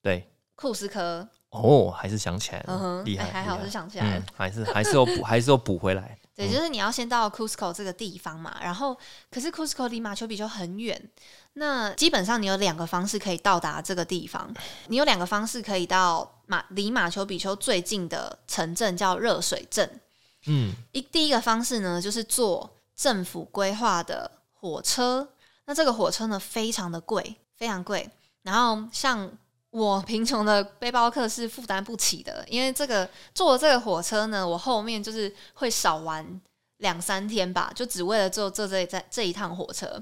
[0.03, 6.19] 对，库斯科，哦，还是想起来了，厉害，哎还好是想起来了嗯，还是还是有补，还是有补回来。
[6.35, 8.95] 对，就是你要先到 Cusco 这个地方嘛，然后
[9.31, 11.09] 可是 Cusco 离马丘比丘很远，
[11.53, 14.53] 那基本上你有两个方式可以到达这个地方，
[14.87, 20.01] 你有两个方式可以到马离马丘比丘最近的城镇叫热水镇。
[20.47, 25.29] 嗯，一第一个方式呢，就是坐政府规划的火车。
[25.65, 28.07] 那这个火车呢，非常的贵，非常贵。
[28.43, 29.27] 然后像
[29.71, 36.39] 我贫穷的背包客是负担不起的，因为这个坐这个火车呢，我后面就是会少玩
[36.77, 40.01] 两三天吧，就只为了坐坐这这这一趟火车。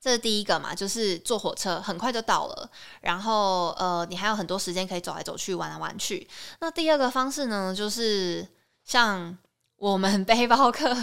[0.00, 6.26] 这是第一个嘛，就是坐火车很快就到了，然后呃，你还有很多时间可以走来走去、玩来玩去。
[6.60, 8.46] 那第二个方式呢，就是
[8.84, 9.36] 像
[9.76, 10.96] 我们 背包客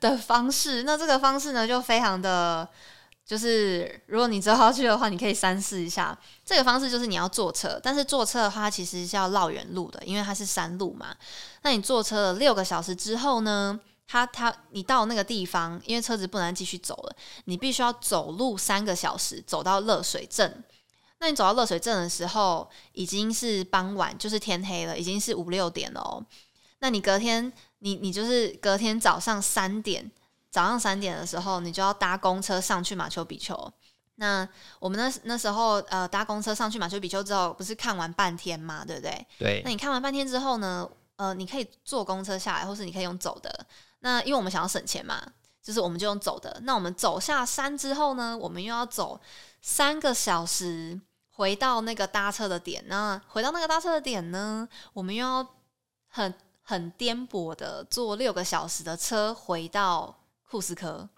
[0.00, 2.68] 的方式，那这个方式呢，就非常的，
[3.32, 6.14] 就是如果你之后要去的话，你可以三试一下。
[6.44, 11.16] 这个方式就是你要坐车，但是坐车的话，其实是要绕远路的，因为它是山路嘛。
[11.62, 13.80] 那你坐车了六个小时之后呢？
[14.06, 17.16] 他他，你到那个地方，因为车子不能继续走了，
[17.46, 20.62] 你必须要走路三个小时走到乐水镇。
[21.20, 26.22] 那你走到乐水镇的时候，已经是傍晚，就是天黑了，已经是五六点了哦。
[26.80, 30.10] 那你隔天，你你就是隔天早上三点，
[30.52, 33.72] 早上三点的时候，你就要搭公车上去马丘比丘。
[34.16, 39.26] 那我们那那时候呃搭公车上去马丘比丘之后，不是看完半天嘛，对不对？
[39.38, 39.62] 对。
[39.64, 40.88] 那你看完半天之后呢？
[41.16, 43.66] 呃，你可以坐公车下来，或是你可以用走的。
[44.00, 45.22] 那因为我们想要省钱嘛，
[45.62, 46.58] 就是我们就用走的。
[46.64, 49.20] 那我们走下山之后呢，我们又要走
[49.60, 52.82] 三个小时回到那个搭车的点。
[52.88, 55.46] 那回到那个搭车的点呢，我们又要
[56.08, 60.12] 很很颠簸的坐六个小时的车回到
[60.52, 61.08] 库斯科。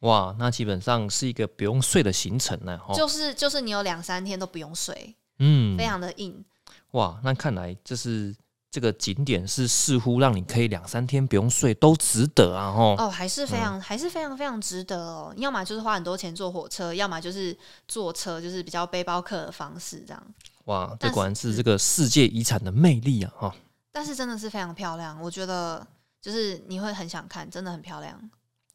[0.00, 2.80] 哇，那基本上是一个不用睡的行程呢。
[2.94, 6.44] 就是就是你有两三天都不用睡，嗯，非常的硬。
[6.92, 8.34] 哇，那看来就是。
[8.70, 12.70] 这个景点是似乎让你可以两三天不用睡都值得啊！
[12.70, 15.32] 吼哦，还是非常还是非常非常值得哦。
[15.38, 17.56] 要么就是花很多钱坐火车，要么就是
[17.88, 20.22] 坐车，就是比较背包客的方式这样。
[20.66, 23.32] 哇，这果然是这个世界遗产的魅力啊！
[23.38, 23.56] 哈，
[23.90, 25.84] 但是真的是非常漂亮，我觉得
[26.20, 28.30] 就是你会很想看，真的很漂亮。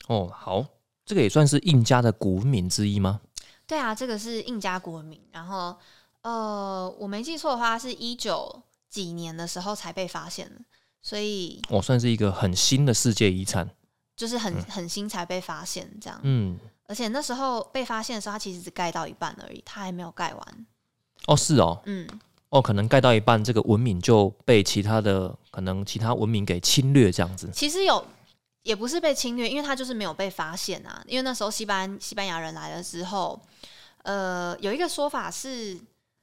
[0.07, 0.65] 哦，好，
[1.05, 3.21] 这个也算是印加的古文明之一吗？
[3.67, 5.21] 对啊，这个是印加古文明。
[5.31, 5.75] 然后
[6.21, 8.63] 呃，我没记错的话，是一九。
[8.93, 10.61] 几年的时候才被发现的，
[11.01, 13.67] 所以我算是一个很新的世界遗产，
[14.15, 16.19] 就是很很新才被发现这样。
[16.21, 20.65] 嗯，而且那时候被发现的时候，它其实只盖到一半而已，它还没有盖完。
[21.25, 22.07] 哦，是哦，嗯，
[22.49, 27.49] 哦，可能盖到一半，这个文明就被其他的可能其他文明给侵略这样子。
[27.51, 28.05] 其实有
[28.63, 31.01] 也不是被侵略，因为他就是没有被发现啊。
[31.05, 33.39] 因为那时候西班西班牙人来了之后，
[34.01, 35.79] 呃，有一个说法是。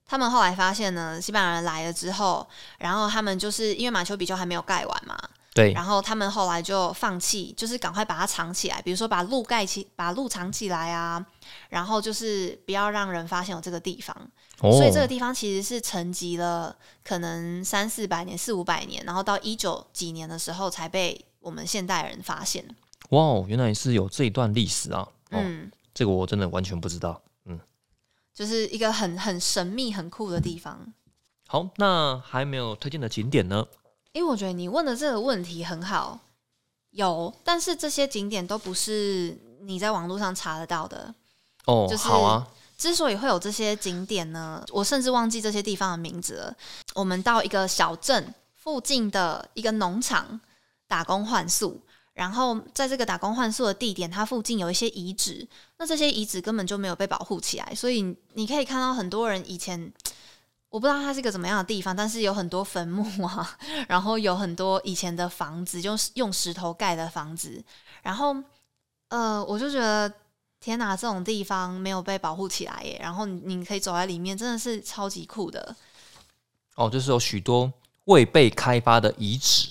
[0.06, 2.44] 他们后来发现呢，西班牙人来了之后，
[2.78, 5.16] 然后他们就是因为马丘比丘还没有盖完嘛，
[5.54, 11.24] 对，然后他们后来就放弃，就是赶快把它藏起来，比如说把路盖起，把路藏起来啊，
[11.68, 14.16] 然后就是不要让人发现有这个地方。
[14.58, 16.74] 所以这个地方其实是沉积了
[17.04, 22.64] 可能三四百年、四五百年，然后到一九几年的时候才被我们现代人发现。
[23.10, 25.08] 哇哦，原来是有这一段历史啊！
[25.30, 27.20] 嗯，这个我真的完全不知道。
[27.44, 27.58] 嗯
[28.32, 30.92] 就是一个很很神秘、很酷的地方。
[31.46, 33.66] 好，那还没有推荐的景点呢？
[34.12, 36.18] 因为我觉得你问的这个问题很好，
[36.90, 41.14] 有，但是这些景点都不是你在网络上查得到的。
[41.66, 42.48] 哦，好啊。
[42.78, 46.56] 之所以会有这些景点呢，我甚至忘记这些地方的名字了。
[46.94, 50.40] 我们到一个小镇附近的一个农场
[50.90, 51.80] 打工换宿。
[52.12, 55.46] 然后在这个打工换宿的地点，它附近有一些遗址，
[55.78, 59.90] 那这些遗址根本就没有被保护起来，所以你可以看到很多人以前，
[60.68, 63.56] 我不知道它是个怎么样的地方，但是有很多坟墓啊，
[63.88, 67.62] 然后有很多以前的房子，就是用石头盖的房子，
[68.02, 68.36] 然后
[69.08, 70.12] 呃，我就觉得
[70.58, 75.74] 天哪，这种地方没有被保护起来耶，然后你你可以走在里面，真的是超级酷的。
[76.74, 77.72] 哦，就是有许多
[78.06, 79.70] 未被开发的遗址。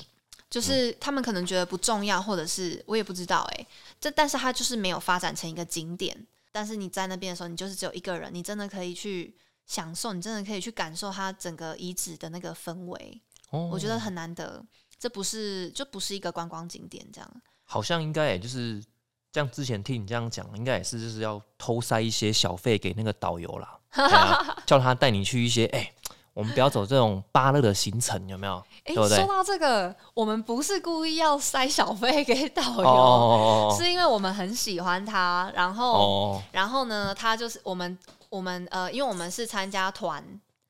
[0.50, 3.68] 就是他们可能觉得不重要，或者是我也不知道哎，
[4.02, 6.26] 这但是它就是没有发展成一个景点。
[6.52, 9.36] 但是你在那边的时候，你就是只有一个人，你真的可以去
[9.68, 13.22] 享受，你真的可以去感受它整个遗址的那个氛围。
[13.52, 14.66] 哦，我觉得很难得，
[14.98, 17.42] 这不是就不是一个观光景点这样。
[17.64, 18.84] 好像应该也就是
[19.32, 19.50] 这样。
[19.52, 23.80] 之前听你这样讲，应该也是就是要偷塞一些小费给那个导游啦，
[24.66, 25.94] 叫他带你去一些哎。
[26.40, 28.64] 我们不要走这种巴乐的行程，有没有？
[28.86, 35.52] 哎，说到这个，我们不是故意要塞小费给导游，是因为我们很喜欢他。
[35.54, 38.00] 然后，然后呢，他就是我们，
[38.30, 40.24] 我们呃，因为我们是参加团，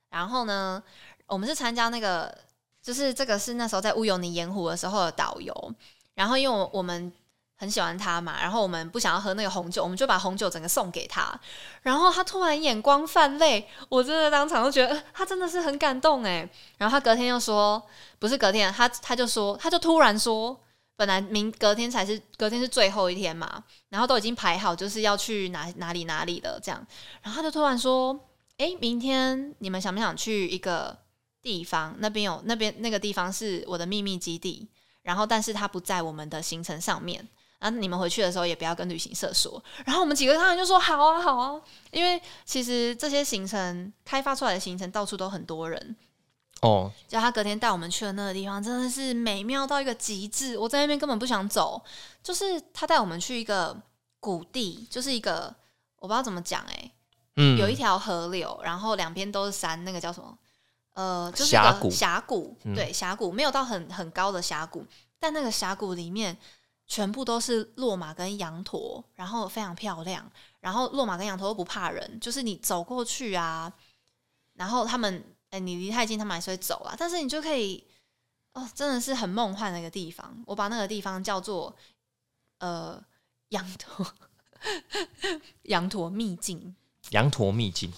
[0.10, 0.82] 然后呢，
[1.28, 2.36] 我们是参加那个，
[2.82, 5.54] 就是这个是那时候在乌尤尼盐湖的时候的导游。
[6.16, 7.14] 然后，因为我我们。
[7.60, 11.38] 很喜欢他嘛，然后我们不想要喝那个红酒，我们就把红酒整个送给他。
[11.82, 16.50] 然后他突然眼光泛泪，我真的当场就觉得他真的是很感动哎。
[16.78, 17.86] 然后他隔天又说，
[18.18, 20.58] 不是隔天，他他就说，他就突然说，
[20.96, 26.88] 本来明隔天才是隔天是最后一天嘛，然后都已经排好就是要去哪哪里哪里的这样，
[27.22, 28.18] 然后他就突然说
[28.58, 30.98] ：“哎，明天你们想不想去一个
[31.42, 31.94] 地方？
[32.00, 34.66] 那边有那边那个地方是我的秘密基地，
[35.02, 37.28] 然后但是它不在我们的行程上面。”
[37.60, 39.62] 然后你们回去的时候也不要跟旅行社说。
[39.86, 45.96] 然后我们几个当然就说好啊，好啊，因为其实这些行程开发出来的行程到处都很多人。
[46.62, 50.58] 哦，就他隔天带我们去的那个地方，真的是美妙到一个极致。
[50.58, 51.82] 我在那边根本不想走。
[52.24, 53.78] 就是他带我们去一个
[54.20, 55.54] 谷地，就是一个
[55.98, 56.92] 我不知道怎么讲哎，
[57.36, 60.38] 嗯，有一条河流，然后两边都是山，那个叫什么？
[60.94, 64.86] 呃，就是峡谷，峡谷，对，峡谷没有到很很高的峡谷，
[65.20, 66.38] 但那个峡谷里面。
[66.90, 70.30] 全部都是骆马跟羊驼，然后非常漂亮。
[70.60, 73.72] 然后骆马跟羊驼都不怕人，就是你走过去啊，
[74.56, 76.96] 然后他们，哎，你离太近，他们还是会走啊。
[76.98, 77.86] 但是你就可以，
[78.54, 80.36] 哦，真的是很梦幻的一个地方。
[80.48, 81.74] 我把那个地方叫做，
[82.58, 83.02] 呃，
[83.50, 84.06] 羊驼，
[85.64, 86.76] 羊驼秘境。
[87.12, 87.94] 羊驼秘境，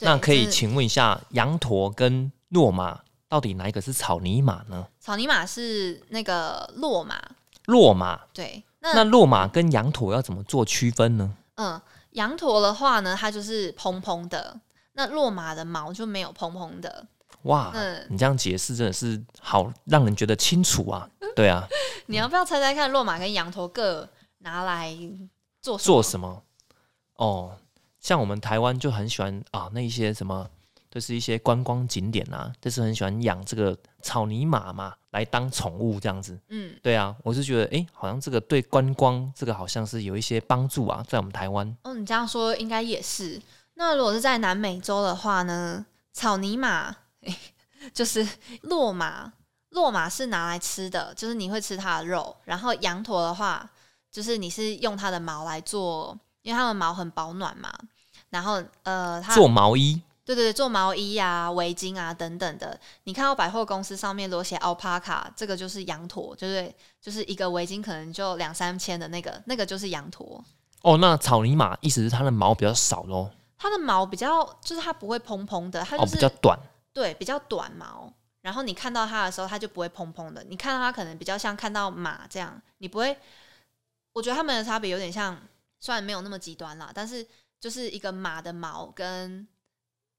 [0.00, 4.86] 那可以请问一下，羊驼跟骆马到底哪一个是草泥马呢？
[5.00, 7.18] 草泥马是那个骆马。
[7.66, 11.32] 骆马对，那骆马跟羊驼要怎么做区分呢？
[11.56, 11.80] 嗯，
[12.12, 14.58] 羊驼的话呢，它就是蓬蓬的，
[14.92, 17.06] 那骆马的毛就没有蓬蓬的。
[17.42, 21.08] 哇，嗯你这样解释真的是好让人觉得清楚啊！
[21.34, 21.66] 对啊，
[22.06, 24.96] 你要不要猜猜看，骆马跟羊驼各拿来
[25.60, 26.42] 做做什么？
[27.16, 27.56] 哦，
[28.00, 30.48] 像我们台湾就很喜欢啊，那一些什么。
[30.96, 36.40] 就是一些观光景点啊，就是很喜欢养这个草泥马嘛，来当宠物这样子。
[36.48, 41.76] 嗯，对啊，我是觉得，哎，好像这个对观光这个好像是有一些帮助啊，在我们台湾。
[41.82, 43.38] 哦，你这样说应该也是。
[43.74, 46.96] 那如果是在南美洲的话呢，草泥马
[47.92, 48.26] 就是
[48.62, 49.30] 骆马，
[49.68, 52.34] 骆马是拿来吃的，就是你会吃它的肉。
[52.44, 53.70] 然后羊驼的话，
[54.10, 57.70] 就是你是用它的毛来做，因为它的毛很保暖嘛。
[58.30, 60.00] 然后呃，它做毛衣。
[60.26, 66.76] 对对对，做毛衣啊、围巾啊等等的，你看到百货公司上面都写 alpaca，这个就是羊驼，对不对？
[67.00, 70.44] 就是一个围巾可能就两三千的那个，那个就是羊驼。
[70.82, 73.30] 哦，那草泥马意思是它的毛比较少喽？
[73.56, 76.58] 它的毛比较，就是它不会蓬蓬的，它就是比较短。
[76.92, 78.12] 对，比较短毛。
[78.42, 80.42] 然后你看到它的时候，它就不会蓬蓬的。
[80.48, 83.16] 你看到它可能比较像看到马这样，你不会。
[84.12, 85.40] 我觉得它们的差别有点像，
[85.78, 87.24] 虽然没有那么极端啦，但是
[87.60, 89.46] 就是一个马的毛跟。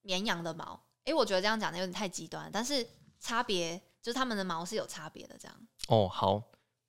[0.01, 2.85] 绵羊的毛，哎，我觉得这样讲的有点太极端，但是
[3.19, 5.57] 差别就是它们的毛是有差别的，这样。
[5.89, 6.41] 哦，好，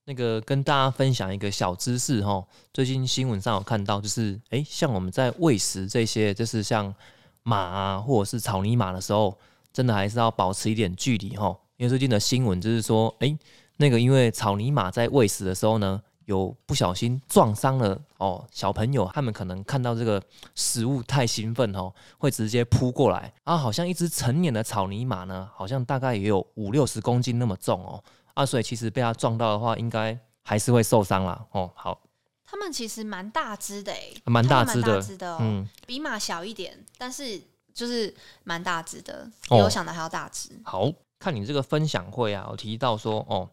[0.04, 6.94] 那个跟大家分享一个小知识哈，最近新闻上有看到，就是哎，像我们在喂食这些，就是像
[7.42, 9.38] 马啊或者是草泥马的时候，
[9.72, 13.38] 真的还是要保持一点距离哈，因为最近的新闻就是说，哎，
[13.76, 16.02] 那个因为草泥马在喂食的时候呢。
[16.28, 20.22] 有不小心撞伤了哦，小朋友他们可能看到这个
[20.54, 31.70] 食物太兴奋哦，会直接扑过来啊，好像一只成年的草泥马呢，好像大概也有五六十公斤那么重哦啊，所以其实被它撞到的话，应该还是会受伤啦哦。
[31.74, 31.98] 好，
[32.44, 38.14] 它们其实蛮大只的诶，蛮大只的，嗯，比马小一点，但是就是
[38.44, 40.50] 蛮大只的，比我想的还要大只。
[40.62, 43.48] 好看你这个分享会啊，我提到说哦，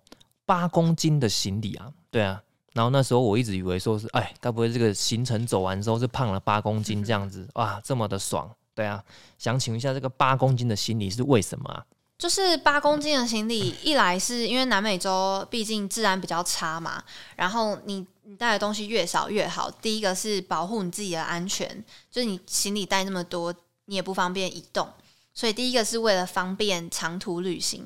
[0.46, 2.42] 八公斤的行李啊，对啊。
[2.76, 9.02] 然后那时候我一直以为说是，哎，该不会这个行程走完之后是胖了八公斤这样子哇，这么的爽，对啊。
[9.40, 11.86] 想请问一下，这个八公斤的行李是为什么啊？
[12.18, 17.02] 就是八公斤的行李， 一来是因为南美洲毕竟治安比较差嘛，
[17.38, 19.72] 然后你你带的东西越少越好。
[19.72, 24.86] 第一个是保护你自己的安全，就是你行李带那么多，你也不方便移动，
[25.34, 27.86] 所以第一个是为了方便长途旅行。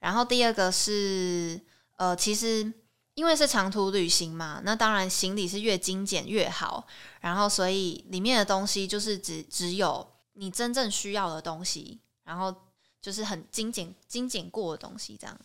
[0.00, 1.58] 然后第二个是，
[1.96, 2.70] 呃，其实。
[3.16, 6.86] 因为是长途旅行嘛，那当然行李是越精简越好。
[7.20, 12.54] 然后，所以里面的东西就是只只有你真正需要的东西，然后
[13.00, 15.40] 就是很精简、精简过的东西这样。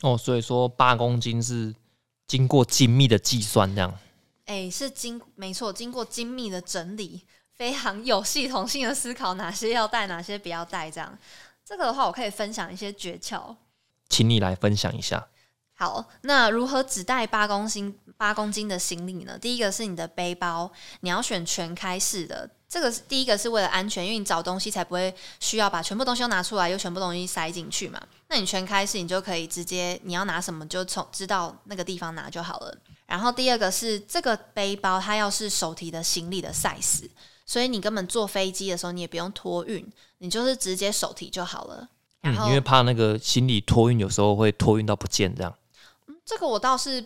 [0.00, 1.72] 哦，所以说八公斤是
[2.26, 3.96] 经过精密的计算这样。
[4.46, 11.16] 哎，是经没错，经过精密的整理，非常有系统性的思考哪些要带，哪些不要带这样。
[11.64, 13.54] 这个的话，我可以分享一些诀窍，
[14.08, 15.28] 请你来分享一下。
[15.82, 19.36] 好，那如何只带八公斤八公斤的行李呢？
[19.36, 20.70] 第一个是你的背包，
[21.00, 22.48] 你要选全开式的。
[22.68, 28.00] 这个是第一个是为了安全，因为你找东西才不会需要把全部东西都拿出来，又全部东西塞进去嘛。
[28.28, 32.72] 那你全开式，你就可以直接你要拿什么就从知道那个地方拿就好了。
[33.06, 37.10] 然后第二个是这个背包，它要是手提的行李的 size，
[37.44, 39.84] 所以你根本坐飞机的时候你也不用托运，
[40.18, 41.88] 你就是直接手提就好了。
[42.22, 45.52] 嗯，因为怕那个行李托运有时候会托运到不见这样。
[46.24, 47.04] 这个我倒是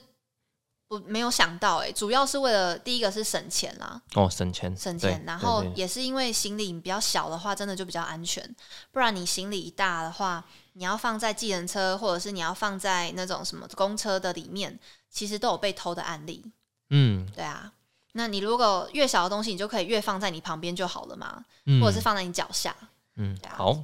[0.88, 8.54] 不没有想到哎、主要是为了第一个是省钱啦，哦，省钱，省钱，然后也是因为行李比较小的话，真的就比较安全。
[8.92, 10.44] 不然你行李一大的话，
[10.74, 14.78] 你要放在计程车，或者是你要放在那种什么公车的里面，
[15.10, 16.44] 其实都有被偷的案例。
[16.90, 17.72] 嗯对啊，
[18.12, 22.74] 那你如果越小的东西，你就可以越放在你旁边就好了嘛，嗯，或者是放在你脚下。
[23.16, 23.82] 嗯啊好，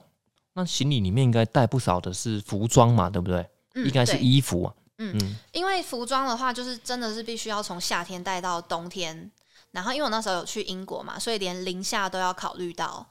[0.52, 3.44] 那行李里面应该带不少的是服装嘛，对不对？
[3.74, 4.74] 嗯，应该是衣服啊，
[5.10, 9.30] 嗯嗯因为服装的话，就是真的是必须要从夏天带到冬天。
[9.72, 13.06] 然后因为我那时候有去英国嘛，所以连零下都要考虑到。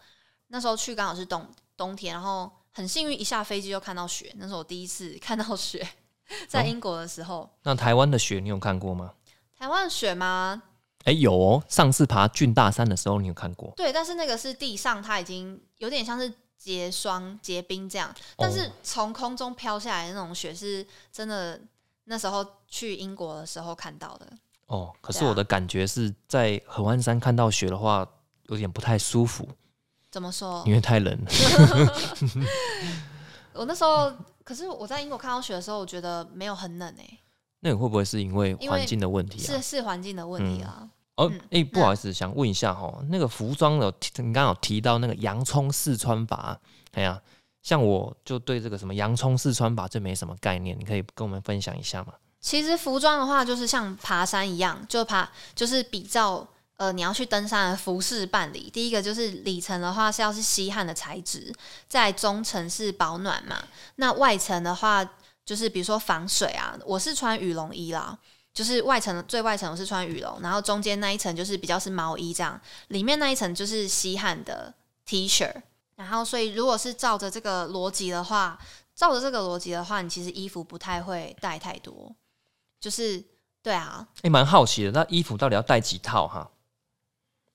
[0.50, 5.88] 那时候去刚好是冬冬天，然后很幸运一下飞机就看到雪，那是我第一次看到雪，
[6.48, 7.50] 在哦英国的时候。
[7.64, 9.14] 那台湾的雪你有看过吗？
[9.58, 10.62] 台湾雪吗？
[11.06, 13.74] 哎，有哦，上次爬郡大山的时候你有看过？
[13.76, 21.60] 对，但是那个是地上它已经有点像是结霜、结冰这样，但是哦从空中飘下来的那种雪是真的。
[22.06, 24.28] 那时候去英国的时候看到的，
[24.68, 28.08] 哦，可是我的感觉是在合欢山看到雪的话，
[28.48, 29.48] 有点不太舒服，
[30.10, 30.64] 怎么说？
[30.66, 31.32] 因为太冷了。
[33.54, 34.12] 我那时候，
[34.44, 37.20] 可是我在英国看到雪的时候，我觉得没有很冷诶、
[37.60, 39.62] 那你会不会是因为环境的问题啊是？
[39.62, 40.90] 是环境的问题啊。
[41.18, 46.58] 哦嗯，哎、不好意思，想问一下哈，那个服装的，你刚刚有提到那个洋葱四穿法，
[46.94, 47.22] 哎呀，
[47.62, 52.14] 像我就对这个什么洋葱式穿法这没什么概念，你可以跟我们分享一下吗？
[52.40, 56.48] 其实服装的话，就是像爬山一样，就爬就是比较
[56.78, 58.70] 呃你要去登山的服饰办理。
[58.70, 61.54] 第一个就是里层的话是要是吸汗的材质，
[61.88, 63.64] 在中层是保暖嘛，
[63.98, 65.08] 那外层的话
[65.46, 68.18] 就是比如说防水啊，我是穿羽绒衣啦。
[68.54, 72.60] 就是外层最外层我是穿羽绒，然后中间那一层就是比较是毛衣这样，
[72.90, 74.74] 里面那一层就是吸汗的
[75.06, 75.50] T 恤。
[76.02, 78.60] 然后所以如果是照着这个逻辑的话，
[78.96, 82.14] 照着这个逻辑的话，你其实衣服不太会带太多。
[82.80, 83.24] 就是
[83.62, 86.50] 对啊，哎、蛮好奇的，那衣服到底要带几套哈？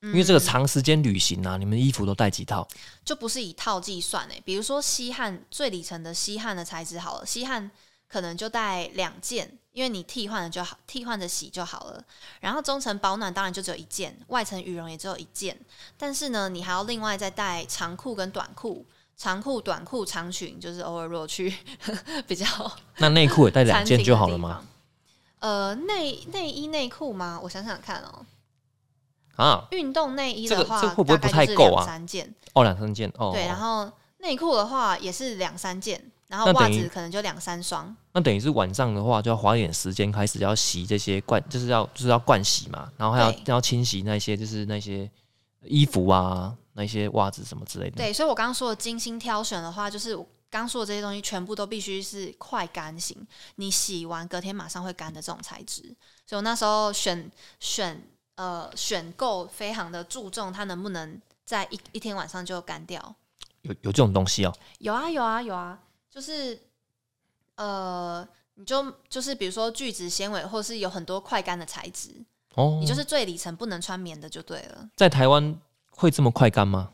[0.01, 2.65] 因因为这个长时间旅行啊，你们衣服都带几套？
[3.03, 7.69] 就不是以套计算诶、比如说西汉最里层的西汉的材质好了，吸汗
[8.07, 12.03] 可能就带两件，因为你替换了就好，替换着洗就好了。
[12.39, 15.57] 然后中层保暖当然就只有一件，外层羽绒也只有一件，
[15.97, 18.85] 但是呢，你还要另外再带长裤跟短裤。
[19.19, 21.51] 长裤、短裤、长裙，就是偶尔如果去
[22.27, 22.45] 比较
[22.97, 24.63] 那内裤也带两件就好了吗？
[25.39, 27.39] 呃，内内衣内裤吗？
[27.41, 28.23] 我想想看哦，
[29.35, 33.31] 啊，运动内衣的话，这会不会不太够啊三件，哦，两三件哦。
[33.33, 37.95] 对，然后内裤的话也是两三件，然后袜子可能就两三双。
[38.13, 45.09] 那等于是晚上的话，就要花一点时间开始要洗这些灌，就是要就是要灌洗嘛，然后还要对要清洗那些就是那些
[45.63, 47.95] 衣服啊，那些袜子什么之类的。
[47.95, 53.15] 对，所以我刚刚说的精心挑选的话，就是我刚说的这些东西全部都必须是快干型，
[53.55, 55.83] 你洗完隔天马上会干的这种材质。
[56.25, 58.01] 所以我那时候选选
[58.35, 63.15] 呃选购非常的注重它能不能在一一天晚上就干掉。
[63.61, 64.53] 有有这种东西哦。
[64.79, 65.77] 有啊有啊有啊，
[66.17, 66.59] 就是
[67.57, 72.09] 呃，你就就是比如说聚酯纤维，或是有很多快干的材质，
[72.55, 74.89] 哦，你就是最里层不能穿棉的就对了。
[74.95, 75.55] 在台湾
[75.91, 76.89] 会这么快干吗？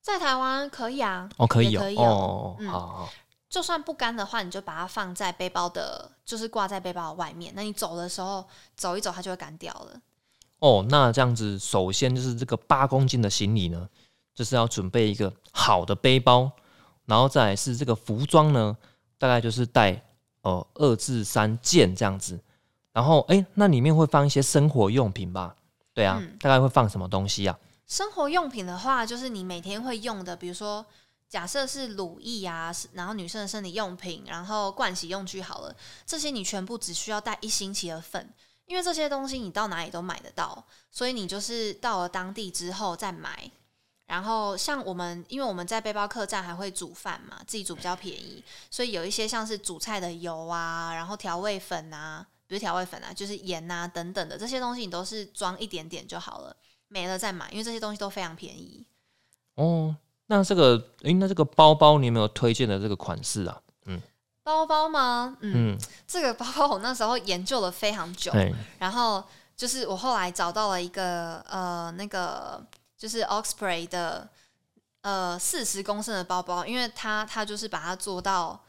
[0.00, 3.10] 在台湾可以啊，哦，可以可以哦哦，嗯好好好，
[3.48, 7.52] 就算不干的话，你就把它放在背包的，就是挂在背包的外面。
[7.56, 8.46] 那你走的时候
[8.76, 10.00] 走一走，它就会干掉了。
[10.60, 13.88] 哦，那这样子，首先就是这个八公斤的行李呢，
[14.32, 16.52] 就是要准备一个好的背包，
[17.06, 18.76] 然后再来是这个服装呢，
[19.18, 20.02] 大概就是带
[20.42, 22.38] 呃二至三件这样子，
[22.92, 25.56] 然后哎、那里面会放一些生活用品吧？
[25.92, 27.58] 对啊，嗯大概会放什么东西啊？
[27.86, 30.86] 生活用品的话，就是你每天会用的，比如说
[31.28, 35.74] 假设是乳液啊，然后女生的生理用品，然后盥洗用具好了，
[36.06, 38.32] 这些你全部只需要带一星期的份，
[38.66, 43.50] 因为这些东西你到哪里都买得到，所以你就是到了当地之后再买。
[44.10, 56.56] 然后像我们，因为我们在背包客栈还会煮饭嘛，自己煮比较便宜，所以有一些像是煮菜的油啊，然后调味粉啊，不是调味粉啊，就是盐啊等等的这些东西，你都是装一点点就好了。
[56.88, 58.84] 没了再买，因为这些东西都非常便宜。
[59.54, 59.94] 哦，
[60.26, 63.60] 那这个诶、那这个包包你有没有推荐的这个款式啊？
[63.86, 64.02] 嗯
[64.42, 65.36] 包包吗？
[65.40, 69.22] 嗯，嗯，这个包包我那时候研究了非常久，哎、然后
[69.56, 72.60] 就是我后来找到了一个呃那个
[73.00, 74.28] 就是 Oxprey 的
[75.00, 78.62] 呃四十公升的包包，因为它它就是把它做到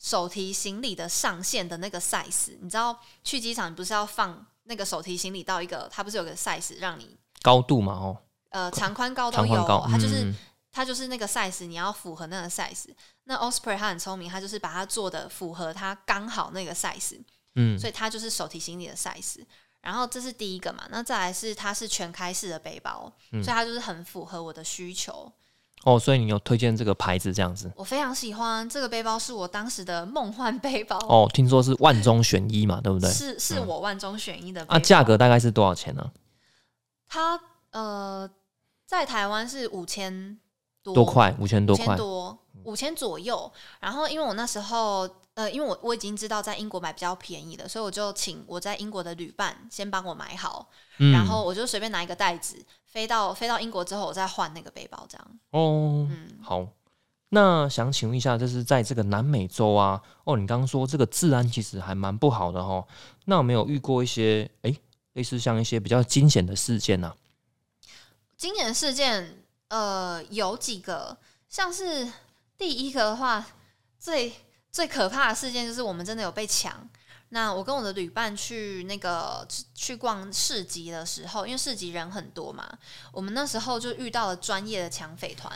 [0.00, 2.58] 手提行李的上限的那个 size。
[2.60, 8.18] 你知道去机场不是要放那个手提行李到一个，它不是有个 size 让你高度嘛，哦，
[8.50, 10.24] 呃长宽高都有它就是。
[10.24, 10.34] 嗯
[10.70, 12.84] 它就是那个 size，你要符合那个 size。
[13.24, 17.18] 那 Osprey 它很聪明，它就是把它做的符合它刚好那个 size。
[17.54, 19.40] 嗯，所以它就是手提行李的 size。
[19.80, 25.32] 然后这是第一个嘛，那再来是它是全开式的背包，嗯所以它就是很符合我的需求。
[25.84, 27.70] 哦，所以你有推荐这个牌子这样子。
[27.76, 33.08] 我非常喜欢这个背包，是我当时的梦幻背包，哦，听说是万中选一嘛，对不对？
[33.14, 34.74] 是是我万中选一的背包。
[34.74, 36.10] 啊，价格大概是多少钱呢？
[37.08, 38.28] 它呃，
[38.86, 40.38] 在台湾是五千
[40.82, 41.96] 多多块，五千多块。
[41.96, 43.50] 多，五千左右。
[43.78, 45.08] 然后因为我那时候
[45.38, 50.68] 呃，因为我我已经知道在英国买比较便宜的，所以我就请我在英国的旅伴先帮我买好，
[50.98, 55.38] 嗯然后我就随便拿一个袋子飞到飞到英国之后，我再换那个背包，这样。
[55.52, 56.66] 哦，嗯，好。
[57.28, 62.84] 那想请问一下，就是在这个南美洲啊，哦，你刚刚说这个治安其实还蛮不好的哦。
[63.26, 64.76] 那有没有遇过一些诶，
[65.12, 67.14] 类似像一些比较惊险的事件呢、
[68.36, 71.16] 经典事件呃有几个，
[71.48, 72.10] 像是
[72.56, 73.46] 第一个的话，
[74.00, 74.32] 最
[74.70, 76.88] 最可怕的事件就是我们真的有被抢。
[77.30, 82.66] 那我跟我的旅伴去那个去逛市集的时候，因为市集人很多嘛，
[83.12, 85.52] 我们那时候就遇到了专业的抢匪团。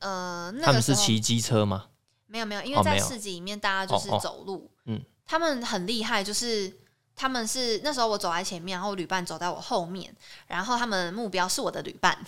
[0.00, 1.86] 呃，那他们个是骑机车吗？
[2.26, 6.76] 没有没有，因为在市集里面大家就是哦哦走路，嗯，他们很厉害，就是
[7.14, 10.12] 他们是那时候我走在前面，然后旅伴走在我后面，
[10.48, 12.18] 然后他们目标是我的旅伴，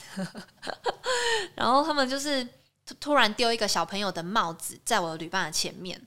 [1.56, 2.46] 然后他们就是
[3.00, 6.00] 突然丢一个小朋友的帽子在我的旅伴的前面。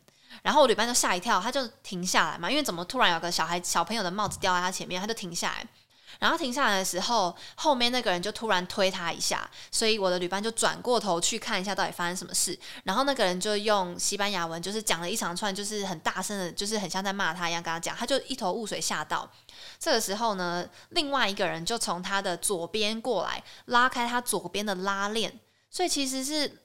[0.43, 5.67] 然后我旅伴就吓一跳，他就停下来嘛，因为怎么突然有个小孩小朋友的帽子掉在他前面，他就停下来。
[6.19, 12.57] 然后停下来的时候，后面那个人就突然推他一下，所以我的旅伴就转过头去看一下到底发生什么事。
[12.83, 19.29] 然后那个人就用西班牙文，就是讲了一长串，就是很大声的，就是很像在骂他一样，跟他讲，他就一头雾水，吓到。
[19.79, 26.61] 这个时候呢，另外一个人就从他的左边过来，拉开他左边的拉链，所以其实是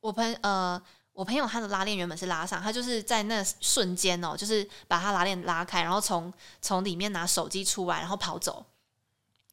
[0.00, 0.80] 我朋呃。
[1.12, 6.32] 我朋友他的拉链原本是拉上，他就是在那瞬间哦，就是把他拉链拉开，然后从
[6.62, 8.64] 从里面拿手机出来，然后跑走。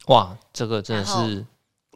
[0.06, 1.44] 哇，这个真的是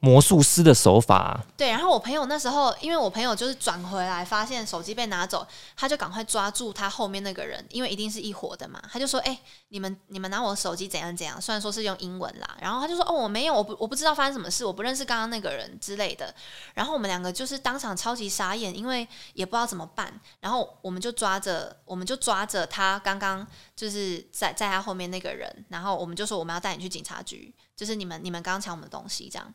[0.05, 5.47] 魔术师的手法、对，然后我朋友那时候，因为我朋友就是转回来，发现手机被拿走，
[5.77, 16.35] 他就赶快抓住他后面那个人，因为一定是一伙的嘛，他就说：“哎、你们你们拿我手机怎样怎样？”虽然说是用英文啦，然后他就说：“哦，我没有，我不我不知道发生什么事，我不认识刚刚那个人之类的。”
[16.75, 23.47] 然后我们两个就是当场超级傻眼，因为也不知道怎么办，然后我们就抓着我们就抓着他刚刚
[23.77, 29.55] 就是在在他后面那个人，然后我们就说我们要带你去警察局，就是你们你们刚刚抢我们东西这样。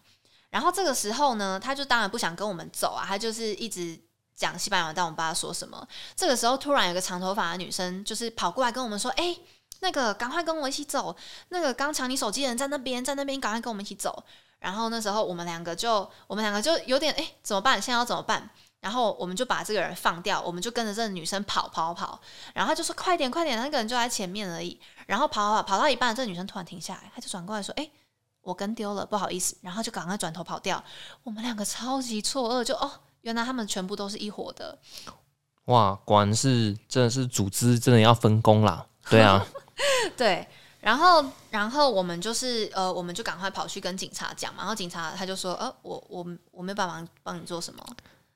[0.49, 3.99] 然后这个时候呢，他就当然不想跟我们走啊，他就是一直
[4.35, 5.85] 讲西班牙文，但我们不知道说什么。
[6.15, 9.37] 这个时候突然有个长头发的女生就是跑过来跟我们说：“哎、
[9.81, 11.15] 那个赶快跟我一起走，
[11.49, 14.23] 那个刚抢你手机的人在那边，在那边，赶快跟我们一起走。”
[14.59, 17.81] 然后那时候我们两个就我们两个就有点哎、怎么办？
[17.81, 18.49] 现在要怎么办？
[18.79, 22.19] 然后我们就把这个人放掉，我们就跟着这个女生跑跑跑，
[22.53, 24.79] 然后他就说：“快点快点！”那个人就在前面而已。
[25.07, 27.89] 然后跑跑跑到一半，这个女生突然停下来，她就转过来说：“哎、
[28.47, 30.81] 我跟丢了，不好意思。”然后就赶快转头跑掉。
[31.23, 32.89] 我们两个超级错愕，就哦，
[33.21, 34.79] 原来他们全部都是一伙的。
[35.65, 38.85] 哇，果然是真的是组织真的要分工啦。
[39.09, 39.45] 对啊，
[40.15, 40.47] 对，
[40.79, 44.59] 然后然后我们就是呃，我们就赶快跑去跟警察讲嘛。
[44.59, 47.85] 然后警察他就说：“呃，我我我没办法帮你做什么。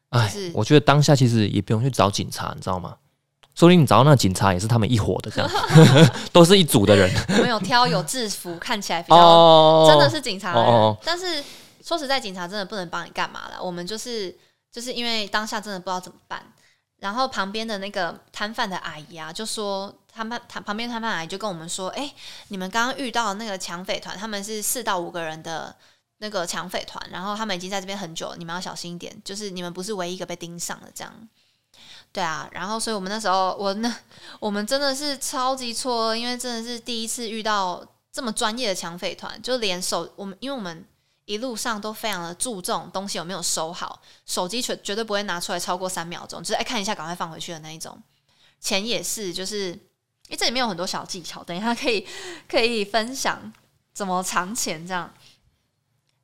[0.09, 2.97] 哎是，我觉得当下其实也不用去找警察，你知道吗？
[3.54, 5.49] 说不定你找到那个警察也是他们一伙的，这样
[6.32, 7.14] 都是一组的人。
[7.30, 10.54] 我们有挑有制服，看起来比较、哦，真的是警察
[11.04, 11.43] 但是
[11.84, 13.62] 说实在，警察真的不能帮你干嘛了。
[13.62, 14.36] 我们就是
[14.72, 16.41] 就是因为当下真的不知道怎么办。
[16.99, 22.14] 然后旁边的那个摊贩的阿姨啊，就说摊贩摊旁边摊贩阿姨就跟我们说：“哎、
[22.49, 25.76] 你们刚刚遇到那个抢匪团，他们是四到五个人的
[26.20, 31.12] 那个抢匪团，然后他们已经在这边很久了，你们要小心一点，就是你们不是唯一一个被盯上的这样。”
[32.14, 33.95] 对啊，然后所以我们那时候，我那
[34.39, 40.86] 我们真的是超级错愕，因为真的是第一次遇到这么专业的抢匪团，就连手我们，因为我们
[41.24, 47.97] 一路上都非常的注重东西有没有收好，手机绝绝对不会拿出来超过三秒钟，就是哎看一下赶快放回去的那一种。
[48.59, 52.05] 钱也是，就是因为这里面有很多小技巧，等一下可以
[52.49, 53.51] 可以分享
[53.93, 55.12] 怎么藏钱这样。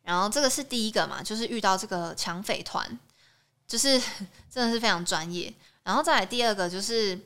[0.03, 2.99] 然后这个是第一个嘛，就是遇到这个抢匪团，
[3.65, 3.97] 就是
[4.51, 5.53] 真的是非常专业。
[5.88, 7.17] 然后再来第二个就是。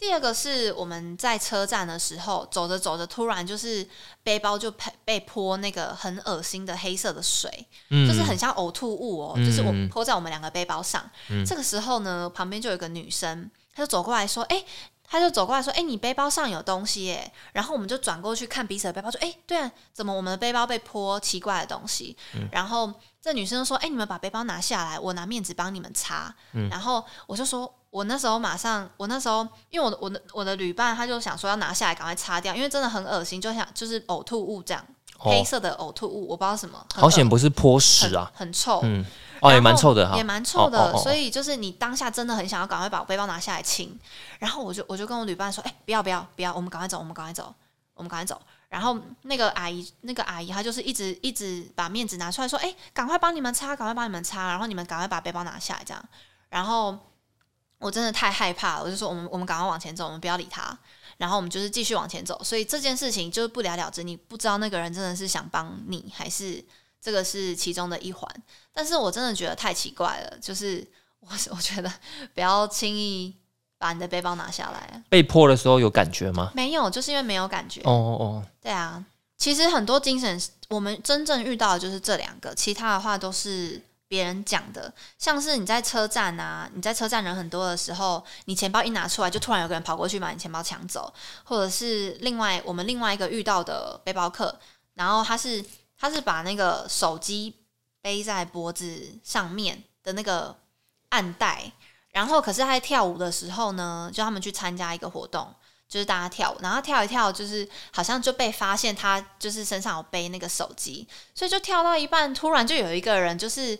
[0.00, 3.86] 第二个是我们在车站的时候，走着走着，突然就是
[4.22, 7.50] 背包就被被泼那个很恶心的黑色的水，
[7.90, 11.04] 嗯就是很像呕吐物哦，嗯就是我泼在我们两个背包上。
[11.28, 14.64] 嗯这个时候呢，旁边就有一个女生，她就走过来说：“哎、
[15.04, 22.90] 她就走过来说：‘哎、你背包上有东西耶！’然后我们就转过去看彼此的背包，说：‘哎、对啊，怎么我们的背包被泼奇怪的东西？’嗯然后
[23.20, 26.34] 这女生就说：‘哎、你们把背包拿下来，我拿面纸帮你们擦。’
[26.70, 34.84] 然后我就说：‘我那时候马上，我那时候因为我的我的我的旅伴他就想说要拿下来赶快擦掉，因为真的很恶心，就像就是呕吐物这样，
[35.18, 39.04] 黑色的呕吐物，我不知道什么，好险不是泼屎啊，很臭，嗯，
[39.40, 43.98] 哦也蛮臭的哈，也蛮臭的，所以就是你当下真的很想要赶快把我背包拿下来清，
[44.38, 47.52] 然后我就我就跟我旅伴说，哎，不要不要不要，我们赶快走，我们赶快走，
[47.94, 48.40] 我们赶快走。
[48.68, 56.00] 然后那个阿姨，那个阿姨她就是一直一直把面纸拿出来说：“哎，赶快帮你们擦，赶快帮你们擦。”然后你们赶快把背包拿下来，这样。
[56.50, 56.96] 然后
[57.80, 60.78] 我真的太害怕了，我就说：“我们我们赶快往前走，我们不要理他。”
[61.18, 62.40] 然后我们就是继续往前走。
[62.44, 66.64] 所以这件事情就是不了了之，你不知道那个人真的是想帮你，还是
[67.00, 68.30] 这个是其中的一环。
[68.72, 70.86] 但是我真的觉得太奇怪了，就是
[71.18, 71.92] 我 我觉得
[72.34, 73.34] 不要轻易。
[73.80, 75.02] 把你的背包拿下来。
[75.08, 76.52] 被迫的时候有感觉吗？
[76.54, 77.80] 没有，就是因为没有感觉。
[77.84, 78.46] 哦哦哦。
[78.60, 79.02] 对啊，
[79.38, 84.92] 其实很多精神，我们真正遇到的就是这两个，其他的话都是别人讲的。
[85.18, 94.58] 像是你在车站啊，你在车站人很多的时候，你钱包一拿出来，就突然有个人跑过去把你钱包抢走，或者是另外我们另外一个遇到的背包客，
[94.94, 95.64] 然后他是
[95.96, 97.54] 他是把那个手机
[98.02, 100.56] 背在脖子上面的那个
[101.10, 101.70] 暗带。
[102.12, 105.54] 然后，可是他在跳舞的时候呢，就他们去参加一个活动，
[105.88, 111.06] 就是大家跳舞，然后跳一跳，就是好像就被发现他就是身上有背那个手机，
[111.36, 113.78] 所以就跳到一半，突然就有一个人就是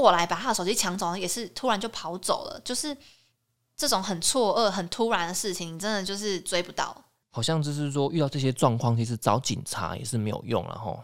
[0.00, 2.96] 过来把他的手机抢走，也是突然就跑走了，就是
[3.76, 7.04] 这种很错愕、很突然的事情，真的就是追不到。
[7.30, 11.02] 好像就是说遇到这些状况，其实找警察也是没有用了吼。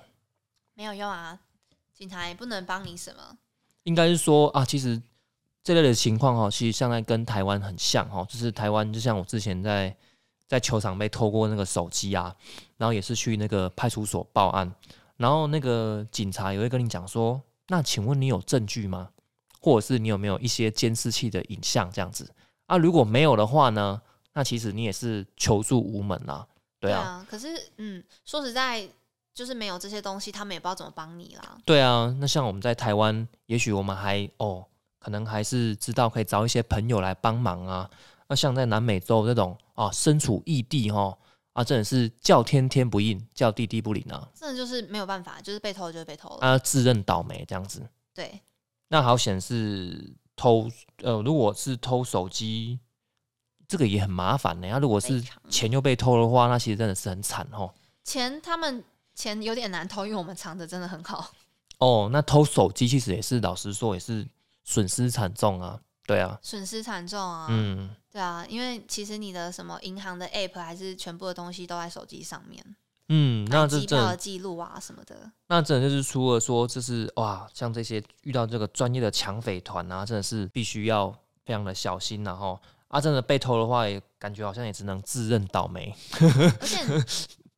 [0.75, 1.39] 没有用啊，
[1.93, 3.39] 警察也不能帮你什么。
[3.85, 5.01] 应该是说啊，其实。
[5.65, 9.97] 这类的情况哈，其实现在跟台湾很像哈，就是台湾就像我之前在
[10.49, 12.35] 在球场被偷过那个手机啊，
[12.79, 14.75] 然后也是去那个派出所报案，
[15.19, 17.41] 然后那个警察也会跟你讲说，
[17.73, 19.09] 那请问你有证据吗？
[19.59, 22.31] 或者是你有没有一些监视器的影像这样子
[22.67, 22.77] 啊？
[22.77, 24.03] 如果没有的话呢，
[24.35, 26.47] 那其实你也是求助无门啦，
[26.79, 27.27] 对啊。
[27.27, 27.49] 可是
[27.79, 28.87] 嗯，说实在，
[29.33, 31.57] 就是没有这些东西，他们也不知道怎么帮你啦。
[31.65, 34.67] 对啊，那像我们在台湾，也许我们还哦。
[34.99, 37.91] 可能还是知道可以找一些朋友来帮忙啊。
[38.29, 41.17] 那像在南美洲这种啊，身处异地哈
[41.53, 44.29] 啊，真的是叫天天不应，叫地地不灵啊。
[44.35, 46.47] 真的就是没有办法，就是被偷就是被偷了。
[46.47, 47.87] 啊，自认倒霉这样子。
[48.15, 48.41] 对。
[48.89, 50.69] 那好显示偷
[51.03, 52.79] 呃，如果是偷手机，
[53.67, 54.69] 这个也很麻烦的。
[54.69, 57.73] 那如果是钱又被偷的话，那其实真的是很惨哦。
[58.05, 58.85] 钱他们
[59.15, 61.33] 钱有点难偷，因为我们藏的真的很好。
[61.79, 64.27] 哦，那偷手机其实也是，老实说也是。
[64.65, 65.77] 损失惨重啊，
[66.07, 72.63] 对啊，损失惨重啊，嗯，对啊，因为其实你的什么银行的 app 还是全部的东西都在手机上面，
[73.09, 81.11] 嗯，那这机票的记录啊什么的，那真的就是除了说就是哇，像这些遇到这个专业的抢匪团啊，真的是必须要
[81.45, 85.95] 非常的小心，然后啊，真的被偷的话，也感觉好像也只能自认倒霉。
[86.21, 86.85] 而 且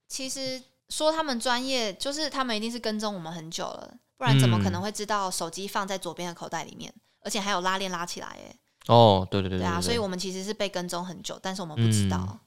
[0.06, 3.92] 其实说他们专业，就是他们一定是跟踪我们很久了。
[4.16, 8.28] 不然怎么可能会知道手机放在左边的口袋里面，而且还有拉链拉起来？
[8.28, 8.56] 哎，
[8.88, 12.38] 哦，对对对，对啊，所以我们其实是被跟踪很久，但是我们不知道。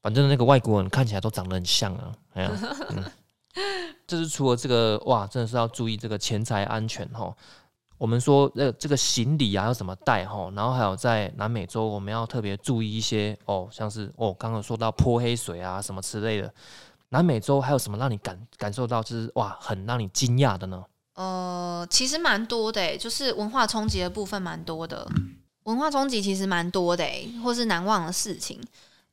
[0.00, 2.50] 反正那个外国人看起来都长得很像啊，哎呀，
[4.06, 7.34] 这是除了这个哇，真的是要注意这个钱财安全哈。
[7.98, 16.54] 我们说呃，这个行李啊要怎么带哈，然后还有在南美洲我们要特别注意一些哦，像是哦刚刚说到泼黑水啊什么之类的。
[17.08, 20.84] 南美洲还有什么让你感感受到就是哇，很让你惊讶的呢？
[21.14, 25.08] 呃，其实蛮多的，就是文化冲击的部分蛮多的。
[25.68, 27.04] 文化冲击其实蛮多的，
[27.44, 28.58] 或是难忘的事情，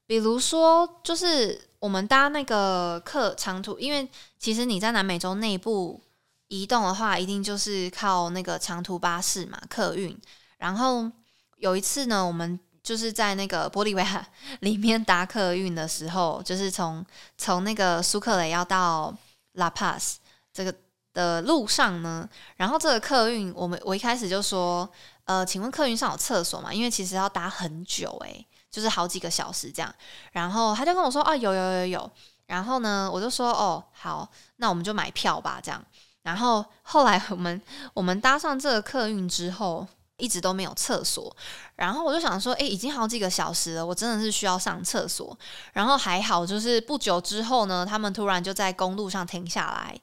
[0.08, 4.08] 比如说就是我们搭那个客长途，因为
[4.40, 6.02] 其实你在南美洲内部
[6.48, 10.18] 移动的话，一定就是靠那个长途巴士嘛，客运。
[10.58, 11.12] 然后
[11.58, 12.60] 有一次呢，我们。
[12.86, 14.24] 就是在那个玻利维亚
[14.60, 17.04] 里面搭客运的时候，就是从
[17.36, 19.12] 从那个苏克雷要到
[19.54, 20.20] 拉帕斯
[20.54, 20.72] 这个
[21.12, 24.88] 的路上呢，然后这个客运，我们我一开始就说，
[25.26, 26.74] 呃，请问客运上有厕所吗？
[26.74, 29.94] 因为其实要搭很久，诶，就是好几个小时这样。
[30.32, 32.12] 然后他就跟我说，哦，有有有有。
[32.48, 35.84] 然后呢，我就说，哦，好，那我们就买票吧，这样。
[36.24, 37.62] 然后后来我们
[37.94, 39.88] 我们搭上这个客运之后。
[40.18, 41.36] 一直都没有厕所，
[41.76, 45.38] 然后我就想说，哎，已经好几个小时了，我真的是需要上厕所。
[45.74, 49.94] 然后还好，就是不久之后呢，他们突然就在公路上停下来，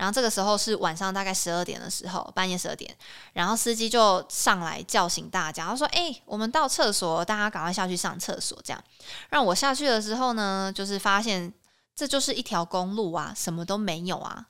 [0.00, 2.96] 然后这个时候是晚上大概十二点的时候，半夜十二点，
[3.34, 8.82] 然后司机就上来叫醒大家，他说：“哎，我们到厕所，大家赶快下去上厕所。”这样
[9.28, 11.52] 让我下去的时候呢，就是发现
[11.94, 14.46] 这就是一条公路啊，什么都没有啊。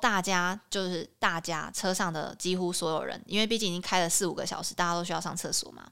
[0.00, 5.84] 大家就是大家车上的几乎所有人，因为毕竟已经开了四五个小时，大家都需要上厕所嘛，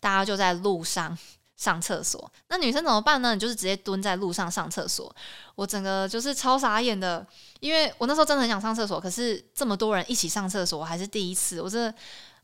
[0.00, 1.16] 大家就在路上
[1.58, 2.32] 上厕所。
[2.48, 3.34] 那女生怎么办呢？
[3.34, 5.14] 你就是直接蹲在路上上厕所。
[5.56, 7.26] 我整个就是超傻眼的，
[7.60, 11.94] 因为我那时候真的很想上厕所，可是这么多人一起上厕所，我还是第一次，我真的。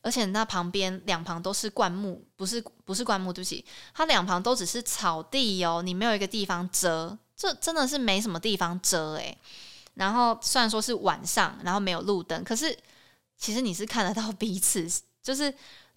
[0.02, 9.34] 而且那旁边两旁都是灌木，不是不是灌木，对不起，它两旁都只是草地哦，你没有一个地方遮，这真的是没什么地方遮诶。
[9.94, 12.76] 然后虽然说是晚上，然后没有路灯，可是
[13.38, 14.86] 其实你是看得到彼此，
[15.22, 15.50] 就是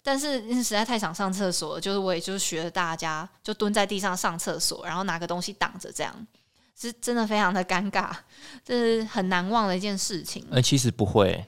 [0.08, 6.26] 但是实在太想上厕所了，就是我也就是学了大家就蹲在地上上厕所，然后拿个东西挡着，这样
[6.74, 8.10] 是真的非常的尴尬，
[8.64, 10.42] 这是很难忘的一件事情。
[10.50, 11.44] 哎，其实不会，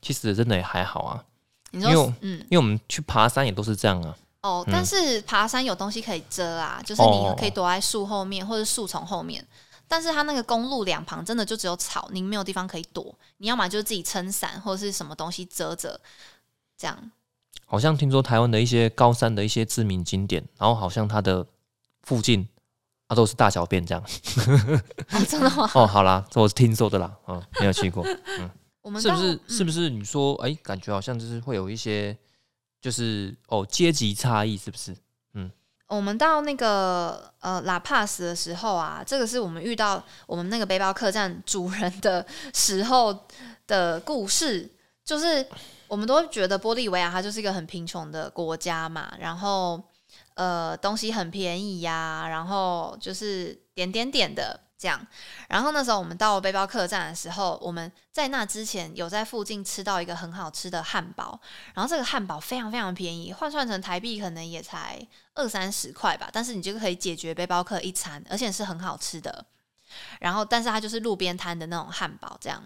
[0.00, 1.24] 其实真的也还好啊。
[1.72, 4.16] 你说，嗯，因为我们去爬山也都是这样啊。
[4.42, 9.44] 哦，但是爬山有东西可以遮啊，就是你可以躲在树后面或者树丛后面。
[9.88, 13.12] 但是它那个公路两旁真的就只有草，你没有地方可以躲。
[13.38, 16.00] 你要么就是自己撑伞或者是什么东西遮着，
[16.78, 17.10] 这样。
[17.66, 21.46] 好像听说台湾的一些高山的一些知名景点，然后好像它的
[22.02, 22.48] 附近
[23.08, 24.04] 啊都是大小便这样。
[25.28, 25.70] 真的吗？
[25.74, 28.04] 哦，好啦，这我是听说的啦，嗯，没有去过，
[28.38, 28.50] 嗯。
[28.82, 32.14] 我们是不是是不是你说哎，感觉好像就是会有一些，
[32.82, 34.94] 就是哦阶级差异，是不是？
[35.32, 35.50] 嗯，
[35.88, 43.26] 我们到那个呃拉帕斯的时候啊，这个是我们遇到我们那个背包客栈主人的时候
[43.66, 44.70] 的故事，
[45.04, 45.46] 就是
[45.88, 49.82] 我们都觉得玻利维亚它就是一个很贫穷的国家嘛，然后
[50.34, 54.60] 呃东西很便宜呀，然后就是点点点的。
[54.76, 55.00] 这样，
[55.48, 61.40] 然后那时候我们到背包客栈的时候，我们在那之前有在附近吃到一个很好吃的汉堡，
[61.72, 65.00] 然后这个汉堡非常非常便宜，换算成台币可能也才
[65.34, 69.46] 二三十块吧，但是你就可以解决背包客一餐，而且是很好吃的。
[70.20, 72.62] 然后，但是它就是路边摊的那种汉堡，这样。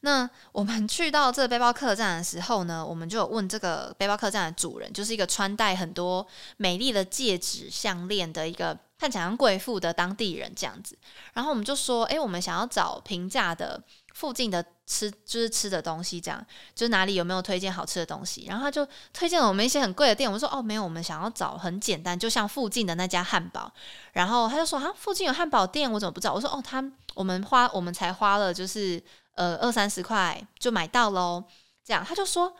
[0.00, 8.78] 那我们去到这个背包客栈的时候呢，我们就有问这个背包客栈的主人，就是一个穿戴很多美丽的戒指项链的一个。
[9.00, 10.94] 看起来像贵妇的当地人这样子，
[11.32, 20.28] 然后我们就说：“哎，我们想要找平价的附近的吃，就是吃的东西，这样就是哪里有没有推荐好吃的东西？”然后他就推荐了我们一些很贵的店。
[20.28, 23.72] 我们说：“哦，没有，我们想要找很简单，就像附近的那家汉堡。”
[24.12, 29.02] 然后他就说：“啊，附近有汉堡店，我怎么不知道？”我说：“哦，他我们花我们才花了就是
[29.40, 31.42] 呃二三十块就买到喽。”
[31.82, 32.54] 这样他就说：“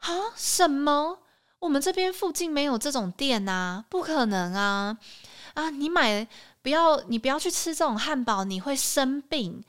[0.00, 1.18] 啊，什么？
[1.58, 3.84] 我们这边附近没有这种店啊？
[3.88, 4.96] 不可能啊！”
[5.54, 6.26] 啊，你买
[6.62, 9.62] 不要，你不要去吃这种汉堡，你会生病。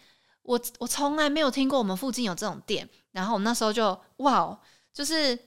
[0.44, 2.88] 我我从来没有听过我们附近有这种店。
[3.12, 4.58] 然后我那时候就哇，
[4.92, 5.38] 就是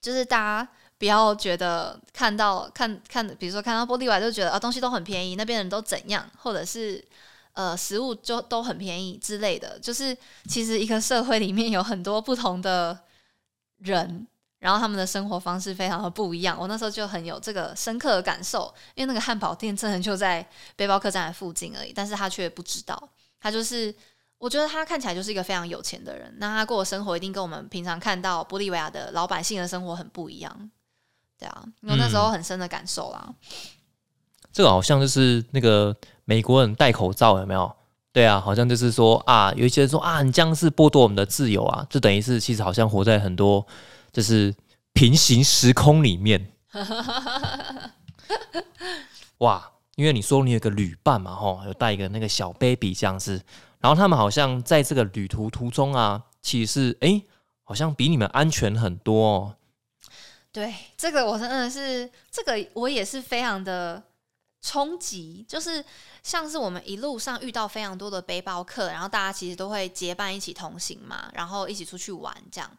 [0.00, 0.68] 就是大家
[0.98, 7.02] 不要觉得看到看看，比如说看到玻璃瓦就觉得啊东西都很便宜，那边人都怎样，或者是
[7.54, 9.78] 呃食物就都很便宜之类的。
[9.80, 10.16] 就是
[10.48, 13.00] 其实一个社会里面有很多不同的
[13.78, 14.26] 人。
[14.60, 23.94] 然后他们的生活方式非常的不一样，我那时候就很有这个深刻的感受，因为那个汉堡店真的就在背包客栈的附近而已，但是他却不知道，他就是
[24.38, 30.70] 我觉得他看起来就是一个非常有钱的人，那他过的生活一定跟我们平常看到玻利维亚的老百姓的生活很不一样，
[31.38, 33.34] 对啊，我那时候很深的感受啦。
[34.50, 35.94] 这个好像就是那个
[36.24, 37.74] 美国人戴口罩有没有？
[38.12, 43.66] 对啊，好像就是说啊，有一些人说啊，你这样是剥夺我们的自由啊，就等于是其实好像活在很多。
[44.12, 44.54] 就是
[44.92, 46.52] 平行时空里面，
[49.38, 49.72] 哇！
[49.96, 53.42] 因为你说你有个旅伴嘛，吼，有带一个那个小 baby 这样子，
[53.80, 57.20] 然后他们好像在这个旅途途中啊，其实哎，
[57.64, 59.56] 好像比你们安全很多哦。
[60.52, 64.00] 对，这个我真的是，这个我也是非常的。
[64.66, 65.84] 冲击就是
[66.22, 72.70] 像是我们一路上遇到非常多的背包客，然后大家其实都会结伴一起同行嘛，然后一起出去玩这样。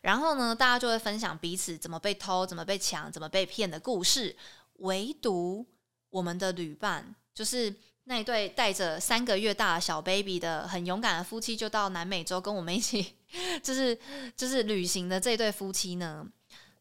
[0.00, 4.34] 然后呢，大家就会分享彼此怎么被偷、怎么被抢、怎么被骗的故事。
[4.76, 5.66] 唯独
[6.08, 7.74] 我们的旅伴，就是
[8.04, 13.16] 那一对带着三个月大的小 baby 的很勇敢的夫妻，就到南美洲跟我们一起，
[13.62, 13.98] 就是
[14.34, 16.26] 就是旅行的这对夫妻呢，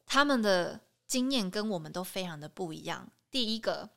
[0.05, 3.05] 他们的经验跟我们都非常的不一样。
[3.30, 3.89] 第一个。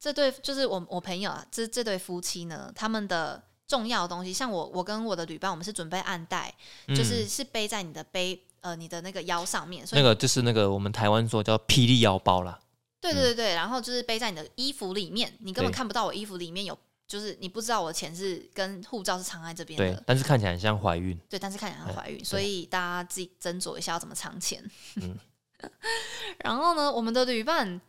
[0.00, 6.54] 这对就是我我朋友啊，这这对夫妻呢，他们的重要的东西，像我我跟我的旅伴，我们是准备暗袋，
[6.88, 12.60] 就是是背在你的背呃你的那个腰上面，所以那个就是那个我们台湾说叫霹雳腰包啦。
[13.00, 19.94] 对对对对，然后就是背在你的衣服里面，你根本看不到我衣服里面有，就是你不知道我的钱是跟护照是藏在这边的。
[19.96, 21.18] 对，但是看起来很像怀孕。
[21.28, 24.62] 对，但是看起来像怀孕，所以大家自己斟酌一下要怎么藏钱。
[24.96, 25.18] 嗯。
[26.38, 27.80] 然后呢，我们的旅伴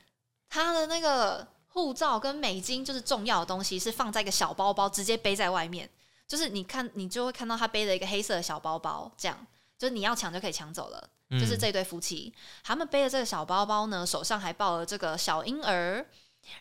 [0.50, 1.48] 他的那个。
[1.70, 5.90] 护照跟美金就是重要的东西，是放在一个小包包，直接背在外面。
[6.28, 9.48] 就是你看你就会看到他背了一个黑色的小包包，这样
[9.78, 11.10] 就是你要抢就可以抢走了。
[11.32, 16.04] 就是这对夫妻，他们背着这个小包包呢，手上还抱了这个小婴儿，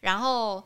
[0.01, 0.63] 然后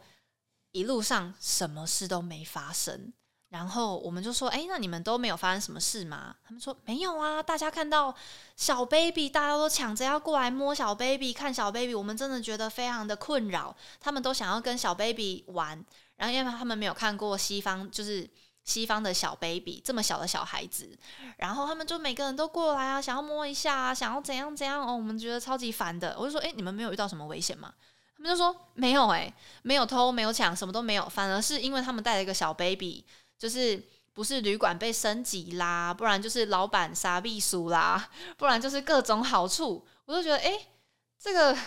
[0.73, 3.13] 一路上什么事都没发生。
[3.53, 8.13] 然后我们就说：“哎，那你们都没有发生什么事吗？”他们说：“没有啊，大家看到
[8.57, 13.77] 小 baby，大家都抢着要过来摸小 baby，看小 baby，我们真的觉得非常的困扰。
[14.01, 15.85] 他们都想要跟小 baby 玩，
[16.17, 18.27] 然后因为他们没有看过西方，就是
[18.65, 20.99] 西方的小 baby 这么小的小孩子，
[21.37, 26.17] 然后他们就每个人都过来啊，想要摸一下啊，想要怎样怎样哦，我们觉得超级烦的。
[26.19, 27.71] 我就说，哎、你们没有遇到什么危险吗？
[28.17, 29.31] 他们就说没有、哎，
[29.63, 33.05] 没有偷，没有抢，什么都没有，反而是因为他们带了一个小 baby，
[33.43, 33.83] 就是
[34.13, 39.85] 不是旅馆被升级啦，不然就是老板杀避暑啦， 不然就是各种好处。
[40.05, 40.53] 我就觉得，哎、
[41.21, 41.59] 这个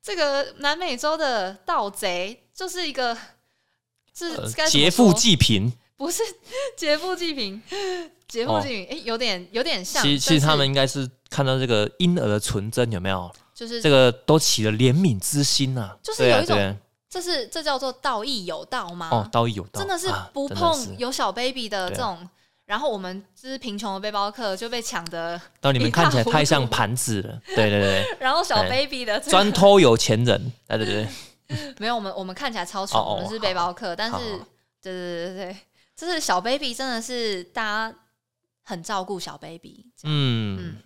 [0.00, 3.14] 这个南美洲的盗贼就是一个。
[4.14, 4.36] 是
[4.68, 6.22] 劫富说济贫，不是
[6.76, 7.62] 劫富济贫，
[8.28, 10.02] 劫富济贫， 哎、有点有点像。
[10.02, 13.30] 哦其实其实他们应该是看到这个婴儿的纯真有没有？
[13.54, 16.78] 就是这个都起了怜悯之心呐、就是有一种
[17.12, 19.10] 这是这叫做道义有道吗？
[19.12, 22.26] 哦，道义有道，真的是啊不碰有小 baby 的这种，
[22.64, 31.06] 然后我们就是贫穷的背包客就被抢的，到你们看起来太像涂盘子了， 对对对，然后小哎 baby 的这个专偷有钱人，对对
[31.46, 34.16] 对， 没有我们我们看起来超穷，哦哦我们是背包客，但是
[34.80, 35.56] 对对对对对，
[35.94, 37.94] 就是小 baby 真的是大家
[38.62, 40.76] 很照顾小 baby，嗯嗯，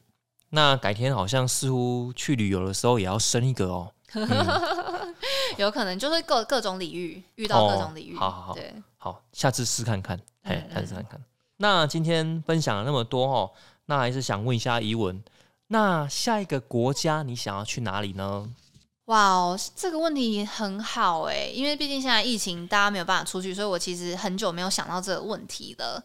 [0.51, 5.15] 那改天好像似乎去旅游的时候也要生一个哦，嗯
[5.59, 11.21] 有可能就是各各种领域遇到各哦种礼遇，好好好对，好，下次试看看，嘿嗯，下次试看看。
[11.59, 13.51] 那今天分享了那么多哦，
[13.87, 15.23] 那还是想问一下怡文，
[15.69, 18.51] 那下一个国家你想要去哪里呢？
[19.07, 26.03] 哇哦，这个问题很好哎，因为毕竟现在疫情，大家没有办法出去，所以我其实很久没有想到这个问题了。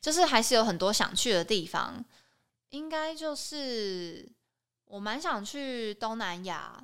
[0.00, 2.04] 就是还是有很多想去的地方，
[2.68, 4.28] 应该就是
[4.84, 6.76] 我蛮想去东南亚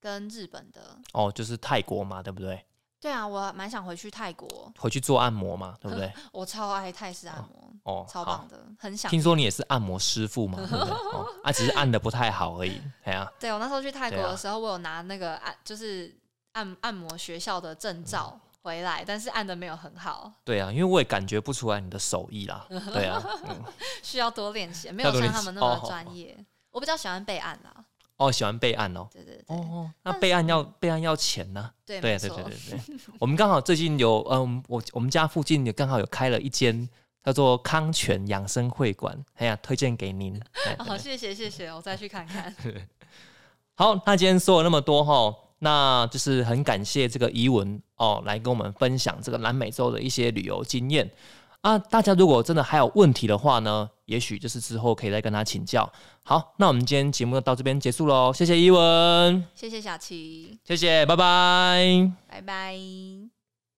[0.00, 0.96] 跟日本的。
[1.12, 2.64] 哦，就是泰国嘛，对不对？
[3.00, 6.12] 对啊，我蛮想回去泰国，回去做按摩嘛，对不对？
[6.32, 10.90] 我超爱泰式按摩，哦，好超棒的，很想听说你也是按摩师傅嘛，对不对？
[11.12, 12.82] 哦，啊，只是按的不太好而已。
[13.04, 16.12] 哎呀、 对我那时候去泰国对啊的时候，我有拿那个按就是
[16.52, 22.66] 按按摩学校的证照回来，但是按的没有很好，对啊，因为我也感觉不出来你的手艺啦。
[22.68, 23.62] 对啊，嗯，
[24.02, 26.36] 需要多练习，没有像他们那么专业。
[26.72, 27.84] 我比较喜欢备案啦，
[28.18, 29.08] 哦，喜欢备案哦。
[29.12, 36.88] 对对对，哦，那备案要备案要钱呢、对对对对对对， 我们刚好最近有，嗯，我我们家附近也刚好有开了一间
[37.24, 40.40] 叫做康泉养生会馆，哎呀，推荐给您。
[40.66, 42.54] 哎好，谢谢谢谢，我再去看看。
[43.74, 51.08] 好，那今天说了那么多哈，那就是很感谢这个怡文哦，来跟我们分享这个南美洲的一些旅游经验
[51.62, 51.78] 啊。
[51.78, 55.90] 大家如果真的还有问题的话呢，也许就是之后可以再跟他请教。
[56.22, 62.12] 好，那我们今天节目就到这边结束喽，谢谢伊文，谢谢小琪，谢谢，拜拜。
[62.28, 63.37] 拜拜。